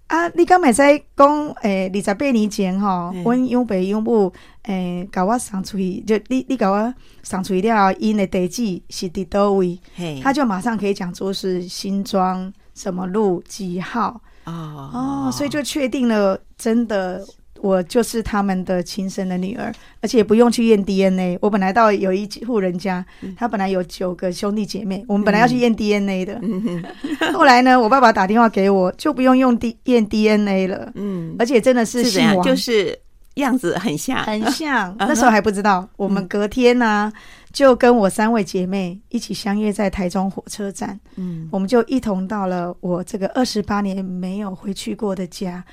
[0.06, 4.32] 啊，你刚买在讲诶，二十八年前哈，阮养爸养母
[4.64, 9.78] 诶，甲我送出去，就你你甲我送出去了，因的地址是伫叨位，
[10.22, 17.24] 他就马上可以讲出是新庄什么路几号，哦哦，所以就确定了，真的。
[17.64, 21.38] 我就是他们的亲生的女儿，而且也不用去验 DNA。
[21.40, 23.02] 我本来到有一户人家，
[23.38, 26.38] 他本来有九个兄弟姐妹，我们本来要去验 DNA 的。
[26.42, 26.84] 嗯、
[27.32, 30.92] 后来呢，我爸爸打电话给我，就不用用 D 验 DNA 了。
[30.94, 32.98] 嗯，而且真的是姓王，就是
[33.36, 34.94] 样子很像，很像。
[35.00, 35.88] 那时候还不知道。
[35.96, 37.12] 我们隔天呢、啊，
[37.50, 41.00] 就跟我三位姐妹一起相约在台中火车站。
[41.16, 45.64] 嗯，我们就一同到了我这个二十八年没有回去过的家。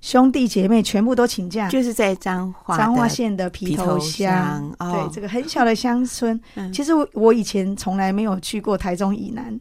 [0.00, 4.74] 兄弟姐妹全部都请假，就是在彰化彰化县的皮头乡。
[4.78, 6.40] 对，这个很小的乡村。
[6.72, 9.58] 其实我我以前从来没有去过台中以南，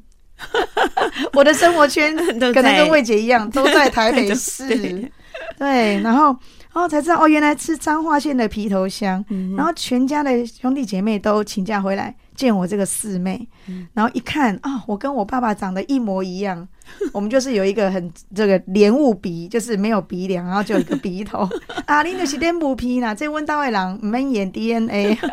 [1.33, 5.11] 我的生活圈 可能跟魏姐一样， 都在台北市。
[5.57, 6.25] 对，然后
[6.73, 9.23] 然后才知道哦，原来是彰化县的皮头乡。
[9.55, 13.45] 然后全家的兄弟姐妹都请假回来见我这个四妹，
[13.93, 16.65] 然后一看啊，我跟我爸爸长得一模一样。
[17.11, 21.45] 我们就是有一个很这个莲雾鼻，就是没有鼻梁，然后就有一个鼻头
[21.85, 25.17] 啊，你就是脸不皮啦，这温到的人没演 DNA。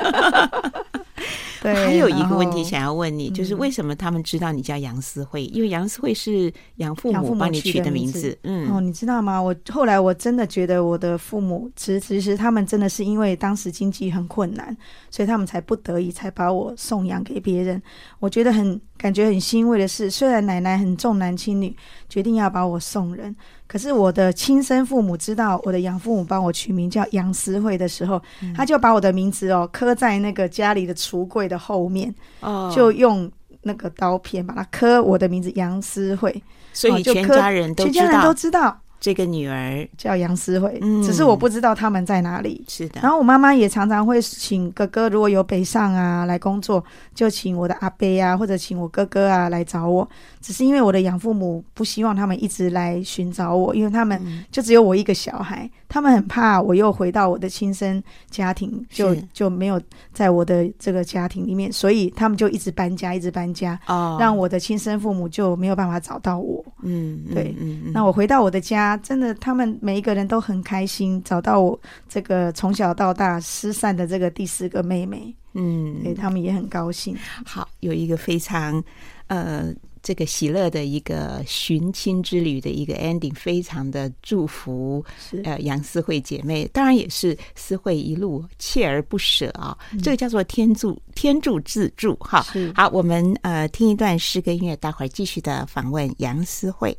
[1.62, 5.46] 对，还有一个问题想要问你，就是为什么他们知道你叫杨思慧？
[5.46, 8.36] 因为杨思慧是养父母帮你取的名字。
[8.42, 9.40] 嗯，哦，你知道吗？
[9.40, 14.76] 我后来我真的觉得我的父母，其实其实他们真的是因为当时经济很困难，
[15.10, 17.82] 所以他们才不得已才把我送养给别人。
[18.18, 18.78] 我觉得很。
[18.96, 21.76] 感觉很欣慰的是，虽然奶奶很重男轻女，
[22.08, 23.36] 决定要把我送人，
[23.66, 33.30] 可是我的亲生父母知道我的养父母帮我取名叫杨思慧的时候，嗯、他就把我的名字哦刻在那个家里的橱柜的后面，哦，就用
[33.64, 36.42] 那个刀片把它刻我的名字杨思慧，
[36.72, 38.80] 所以全家人都知道，全家人都知道。
[39.04, 42.64] 这个女儿叫杨思慧，嗯，只是我不知道他们在哪里。
[42.66, 46.82] 是的，然后我妈妈也常常会请哥哥，如果有北上啊来工作，
[47.14, 50.08] 就请我的阿伯啊，或者请我哥哥啊来找我。
[50.44, 59.80] 只是因为我的养父母不希望他们一直来寻找我，因为他们就只有我一个小孩，他们很怕我又回到我的亲生家庭，就就没有
[60.12, 66.62] 在我的这个家庭里面，所以他们就一直搬家，一直搬家，哦，让我的亲生父母就没有办法找到我。
[66.82, 68.98] 嗯，对，嗯嗯，那我回到我的家。
[68.98, 75.34] 真的，他们每一个人都很开心，找到我这个从小到大失散的这个第四个妹妹。
[75.54, 77.16] 嗯，对，他们也很高兴。
[77.46, 78.82] 好，有一个非常
[79.28, 79.72] 呃
[80.04, 85.02] 这个喜乐的一个寻亲之旅的一个 ending，非常的祝福。
[85.18, 89.76] 是呃，杨思慧姐妹，当然也是思慧一路锲而不舍啊。
[89.92, 92.14] 嗯、这个叫做天助天助自助。
[92.16, 96.94] 哈，是好，我们呃听一段诗歌音乐，待会儿继续的访问杨思慧。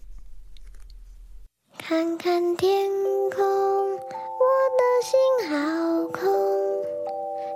[1.77, 2.89] 看看天
[3.29, 4.49] 空，我
[4.79, 5.15] 的心
[5.51, 6.23] 好空，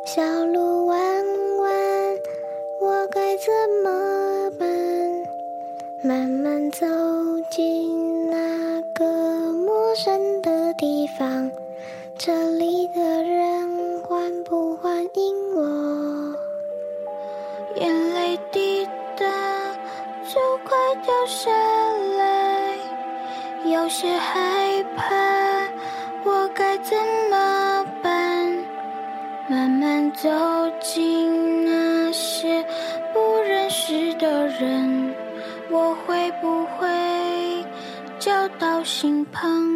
[0.05, 0.99] 小路弯
[1.57, 1.71] 弯，
[2.81, 3.51] 我该怎
[3.83, 4.28] 么
[23.89, 25.15] 有些害怕，
[26.23, 26.95] 我该怎
[27.31, 28.47] 么办？
[29.47, 30.29] 慢慢走
[30.79, 32.63] 进那些
[33.11, 35.15] 不认识的人，
[35.71, 37.65] 我会不会
[38.19, 39.68] 交到新朋友？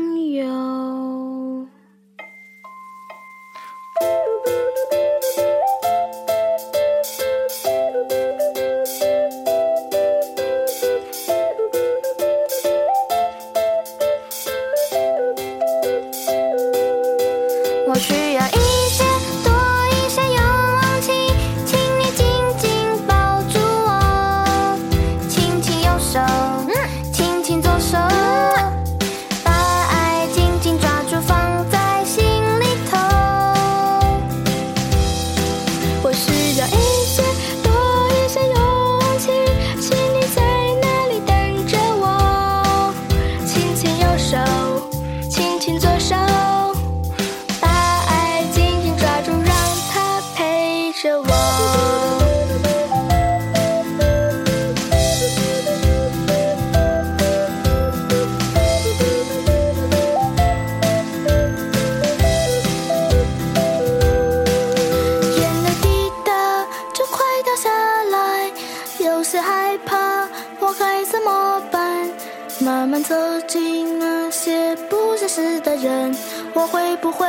[72.63, 73.13] 慢慢走
[73.45, 76.15] 进那些不认识的人
[76.53, 77.27] 我会不会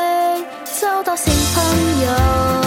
[0.80, 1.64] 交到新朋
[2.06, 2.63] 友？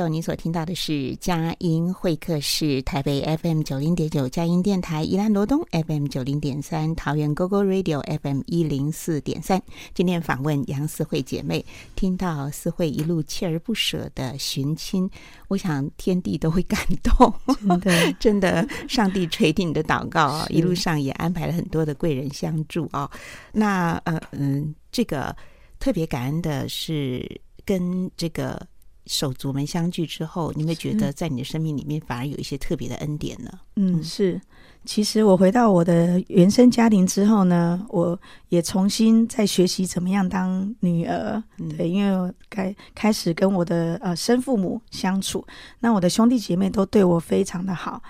[0.00, 9.62] 友，您所听到的是佳音会客室，台北 FM 九零点九佳音电台，宜兰罗东 FM 九零点三，桃园 GoGo Radio FM 一零四点三。
[9.92, 11.62] 今天访问杨思慧姐妹，
[11.94, 15.08] 听到思慧一路锲而不舍的寻亲，
[15.48, 20.46] 我想天地都会感动， 真的， 真的，上帝垂听你的祷告啊！
[20.48, 23.10] 一路上也安排了很多的贵人相助啊。
[23.52, 25.36] 那呃嗯，这个
[25.78, 28.66] 特别感恩的是跟这个。
[29.06, 33.50] 手足们相聚之后，你会觉得在你的生命里面反而有一些特别的恩典呢？
[33.76, 34.40] 嗯，是。
[34.86, 41.42] 其实我回到我的原生家庭之后呢，我也重新在学习怎么样当女儿。
[41.58, 45.46] 嗯、对，因为我开开始跟我的呃生父母相处，
[45.80, 48.02] 那我的兄弟姐妹都对我非常的好。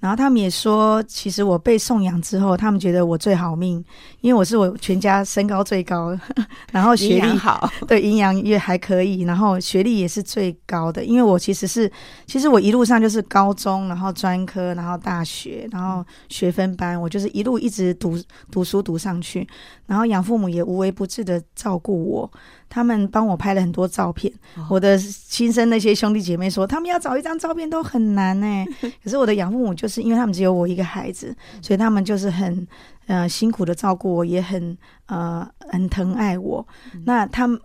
[0.00, 3.84] 然后他们也说，其实我被送养之后，他们觉得我最好命，
[4.20, 6.20] 因为我是我全家身高最高的，
[6.70, 11.04] 然后学历好，对，营养也还可以，然后学历也是最高的。
[11.04, 11.90] 因为我其实是，
[12.26, 18.16] 其实我一路上就是高中，然后专科，然后大学，然后学分班，我就是一路一直读
[18.52, 19.46] 读书读上去，
[19.86, 22.30] 然后养父母也无微不至的照顾我。
[22.68, 28.64] 他们帮我拍了很多照片，哦、我的亲生那些兄弟姐妹说，他们要找一张照片都很难呢。
[29.02, 32.66] 可是我的养父母就是因为他们只有我一个孩子，所以他们就是很
[33.06, 36.66] 呃辛苦的照顾我，也很呃很疼爱我。
[36.94, 37.58] 嗯、那他们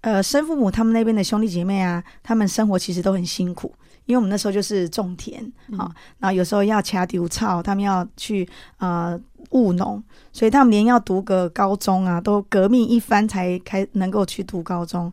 [0.00, 3.74] 呃生父母他们那边的兄弟姐妹啊，他们生活其实都很辛苦，
[4.06, 5.42] 因为我们那时候就是种田
[5.78, 8.48] 啊、嗯，然后有时候要掐丢草，他们要去
[8.78, 9.20] 呃。
[9.50, 10.02] 务农，
[10.32, 15.12] 所以他们连要读个高中啊，都革命一番才开能够去读高中。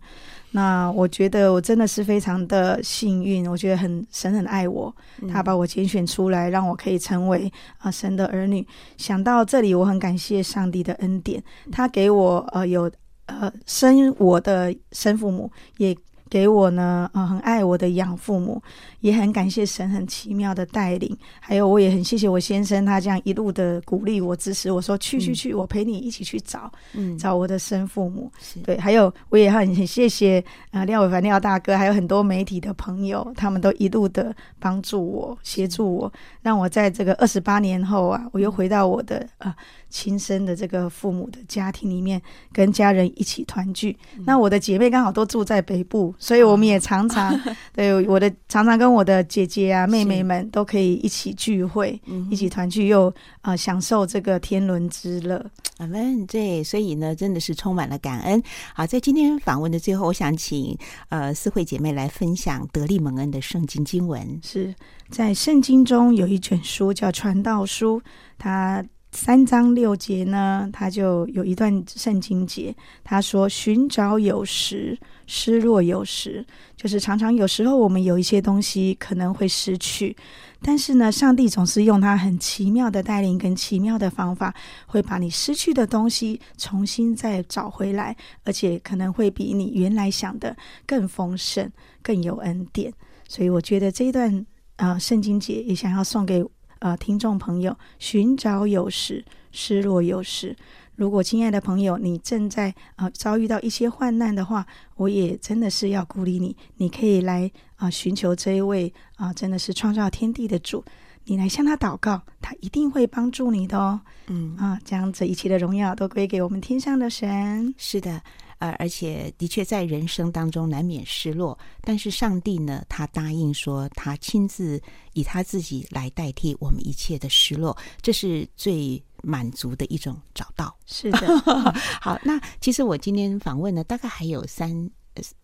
[0.52, 4.92] 那我觉得我真的是非常的幸运，我觉得很神很爱我，
[5.32, 8.66] 他把我拣选出来，让我可以成为啊神的儿女。
[8.98, 12.90] 想到这里，我很感谢上帝的恩典，他给我呃有
[13.28, 15.96] 呃生我的生父母也。
[16.32, 18.64] 给我呢，呃，很爱我的养父母，
[19.02, 28.32] 也很感谢神很奇妙的带领，还有我也很谢谢我先生，他这样一路的鼓励我、支持我说去去去，我陪你一起去找，嗯，找我的生父母，
[28.64, 39.50] 对，还有我也很很谢谢啊廖伟凡廖大哥，还有很多媒体的朋友，他们都一路的帮助我、协助我，让我在这个二十八年后啊，我又回到我的啊。
[39.50, 39.56] 呃
[39.92, 42.22] 亲生的这个父母的家庭里面，
[42.54, 43.98] 跟家人一起团聚。
[44.18, 53.08] 嗯、那我的姐妹刚好都住在北部，所以我们也常常、 哦、对我的常常跟我的姐姐啊、妹妹们都可以一起聚会，一起团聚，又
[53.42, 55.44] 啊、呃、享受这个天伦之乐。
[55.78, 56.26] 阿门。
[56.28, 58.42] 对，所以呢，真的是充满了感恩。
[58.74, 60.78] 好，在今天访问的最后，我想请
[61.10, 64.40] 呃思慧姐妹来分享得力蒙恩的圣经经文。
[64.44, 64.74] 是
[65.10, 68.00] 在圣经中有一卷书叫《传道书》，
[68.38, 68.86] 它。
[69.14, 72.74] 三章六节呢，它就有一段圣经节，
[73.04, 74.98] 他说：“寻找有时，
[75.34, 80.14] 失落有时，就是常常有时候我们有一些东西可能会失去，
[80.62, 84.54] 但是呢，上帝总是用他很奇妙的带领跟奇妙的方法，
[84.88, 88.14] 会把你失去的东西重新再找回来，
[88.44, 90.54] 而且可能会比你原来想的
[90.86, 91.72] 更丰盛、
[92.04, 92.92] 更有恩典。
[93.30, 96.44] 所以，我觉得这一段啊、呃，圣经节也想要送给。”
[96.82, 100.56] 呃，听众朋友，寻找有时，失落有时。
[101.02, 104.64] 如果亲爱的朋友，你正在呃遭遇到一些患难的话，
[104.98, 110.86] 我也真的是要鼓励你，你可以来啊、呃、寻求这一位啊、呃，真的是创造天地的主，
[111.26, 114.00] 你来向他祷告，他一定会帮助你的哦。
[114.28, 117.74] 嗯啊，将这一切的荣耀都归给我们天上的神。
[117.80, 118.22] 是的。
[118.60, 124.80] 呃，而且的确在人生当中难免失落，但是上帝呢，他答应说，他亲自
[125.14, 130.76] 以他自己来代替我们一切的失落，这是最满足的一种找到。
[130.86, 131.40] 是的，
[132.02, 134.90] 好，那其实我今天访问呢，大概还有三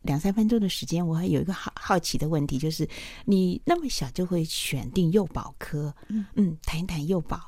[0.03, 2.87] 两三分钟的时间，我还有一个好好奇的问题，就是
[3.25, 7.39] 你那么小就会选定幼保科，嗯嗯，谈一谈幼保，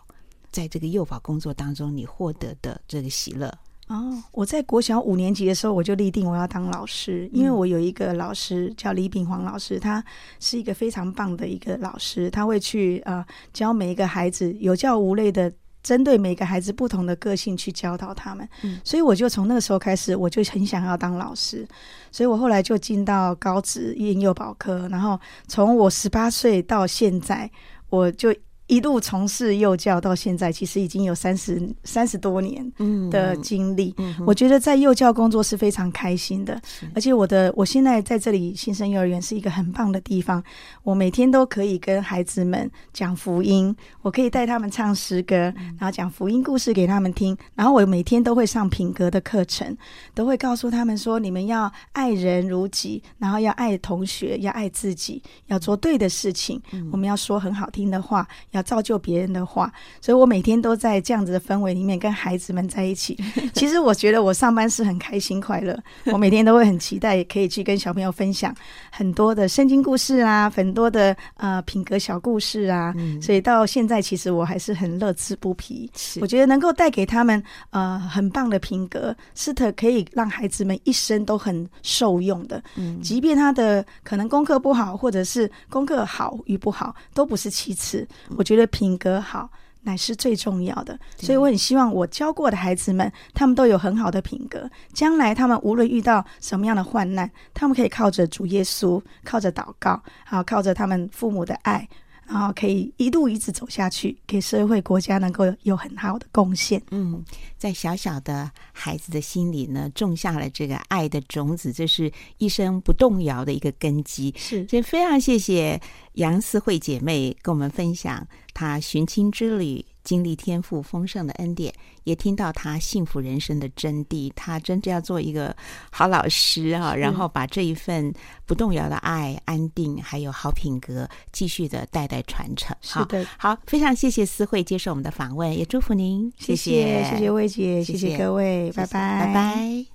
[0.52, 3.52] 在这个幼保工作当中，你获得的这个喜乐。
[3.88, 10.04] 哦，我在国小五年级的时候，我就立定我要当老师，因为我有一个老师叫李炳煌老师，他
[10.40, 15.52] 是一个非常棒的一个老师，他会去呃教每一个孩子，有教无类的，
[15.90, 18.48] 针对每个孩子不同的个性去教导他们。
[18.62, 21.68] 嗯，所以我就从那个时候开始，我就很想要当老师，
[22.12, 27.50] 所以我后来就进到高职幼幼保科，然后从我十八岁到现在，
[27.90, 28.32] 我就。
[28.70, 32.72] 一路从事幼教到现在，其实已经有三十三十多年
[33.10, 33.96] 的经历。
[33.98, 36.62] 嗯嗯、我觉得在幼教工作是非常开心的，
[36.94, 40.42] 而且我的我现在在这里新生幼儿园是一个很棒的地方。
[40.84, 47.36] 我每天都可以跟孩子们讲福音，我可以带他们唱诗歌，然后讲福音故事给他们听。
[47.56, 49.76] 然后我每天都会上品格的课程，
[50.14, 56.62] 都会告诉他们说：你们要爱人如己，然后要爱同学，要爱自己，要做对的事情。
[56.92, 58.59] 我们要说很好听的话，要。
[58.62, 63.18] 造就别人的话，所以我每天都在这样子的氛围里面跟孩子们在一起。
[63.54, 68.54] 其实我觉得我上班是很开心快乐，我每天都会很期待，也可以去跟小朋友分享
[68.92, 72.94] 很多的圣经故事啊，很多的呃品格小故事啊。
[73.22, 75.90] 所以到现在，其实我还是很乐此不疲。
[76.20, 82.62] 我觉得能够带给他们呃很棒的品格，是特可以让孩子们一生都很受用的。
[82.76, 88.06] 嗯，即便他的可能功课不好，或者是功课好与不好，都不是其次。
[88.36, 88.44] 我。
[88.50, 89.48] 觉得品格好
[89.84, 94.68] 乃是最重要的，所以我很希望我教过的孩子们，他们都有很好的品格。
[94.92, 101.88] 将来他们无论遇到什么样的患难，他们可以靠着主耶稣，靠着祷告，好靠着他们父母的爱。
[102.30, 106.80] 然后可以一路一直走下去，给社会国家能够有很好的贡献。
[106.92, 107.26] 嗯，
[107.58, 114.32] 在小小的孩子的心里呢，种下了这个爱的种子，这是一生不动摇的一个根基。
[114.38, 115.82] 是，所以非常谢谢
[116.14, 119.84] 杨思慧姐妹跟我们分享她寻亲之旅。
[120.04, 121.74] 经历天赋丰盛的恩典，
[122.04, 124.32] 也听到他幸福人生的真谛。
[124.36, 125.56] 他真的要做一个
[125.92, 128.14] 好老师啊，然后把这一份
[128.46, 132.76] 不动摇的爱、安定还有好品格，继续的代代传承。
[132.82, 136.32] 是的，好，非常谢谢思慧接受我们的访问，也祝福您。
[136.38, 139.86] 谢谢，谢谢魏姐，谢谢各位，拜拜，拜拜。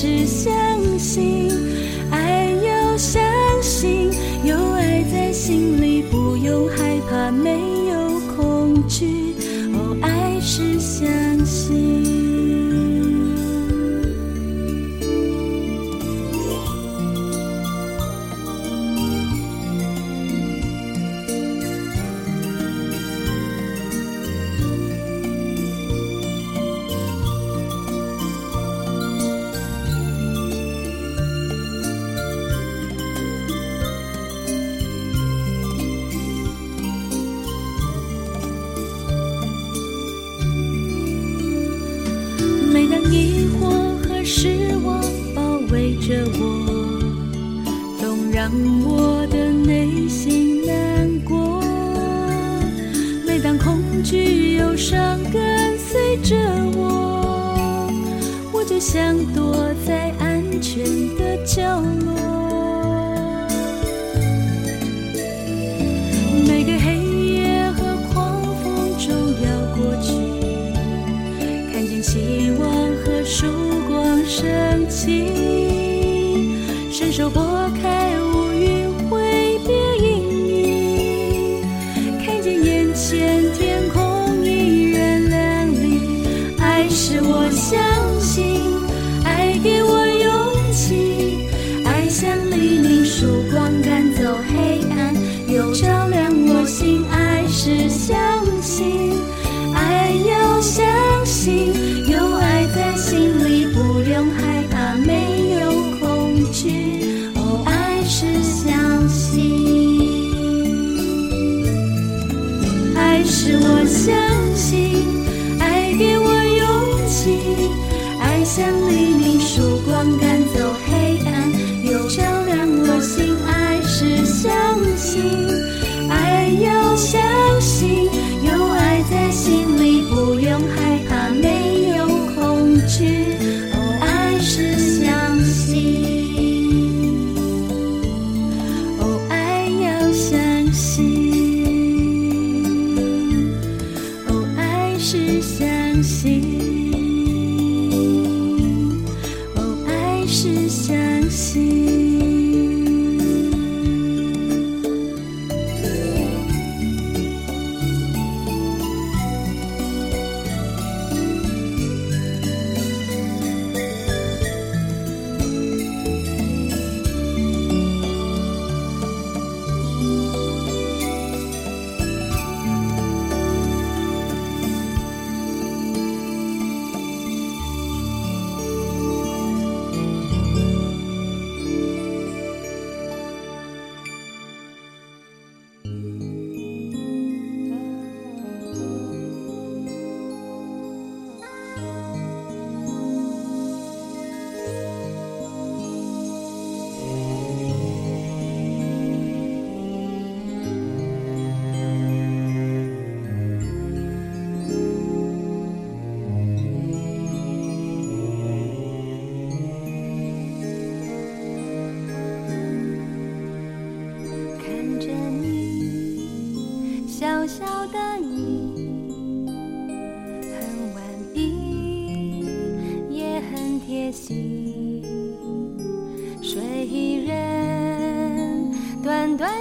[0.00, 0.54] 是相
[0.96, 1.27] 信，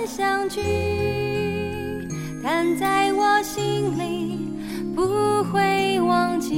[0.07, 0.61] 相聚
[2.41, 4.39] 但在我心里
[4.95, 6.55] 不会忘记。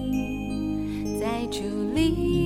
[1.19, 1.61] 在这
[1.95, 2.44] 里。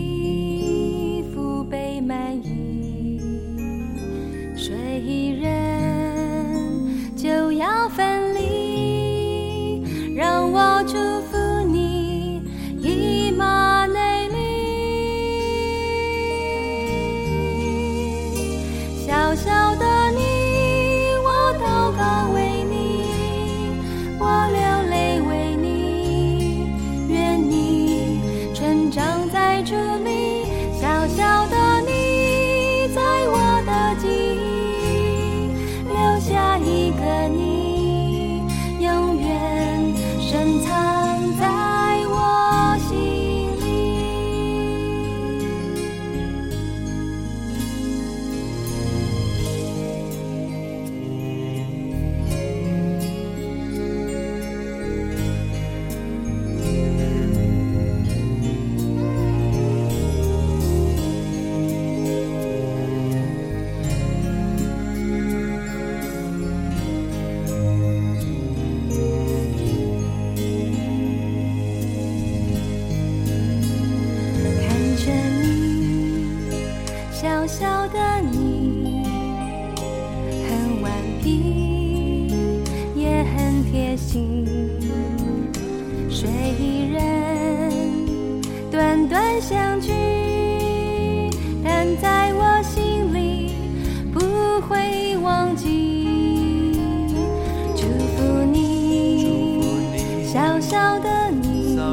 [100.69, 100.77] 小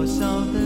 [0.04, 0.65] 小的你。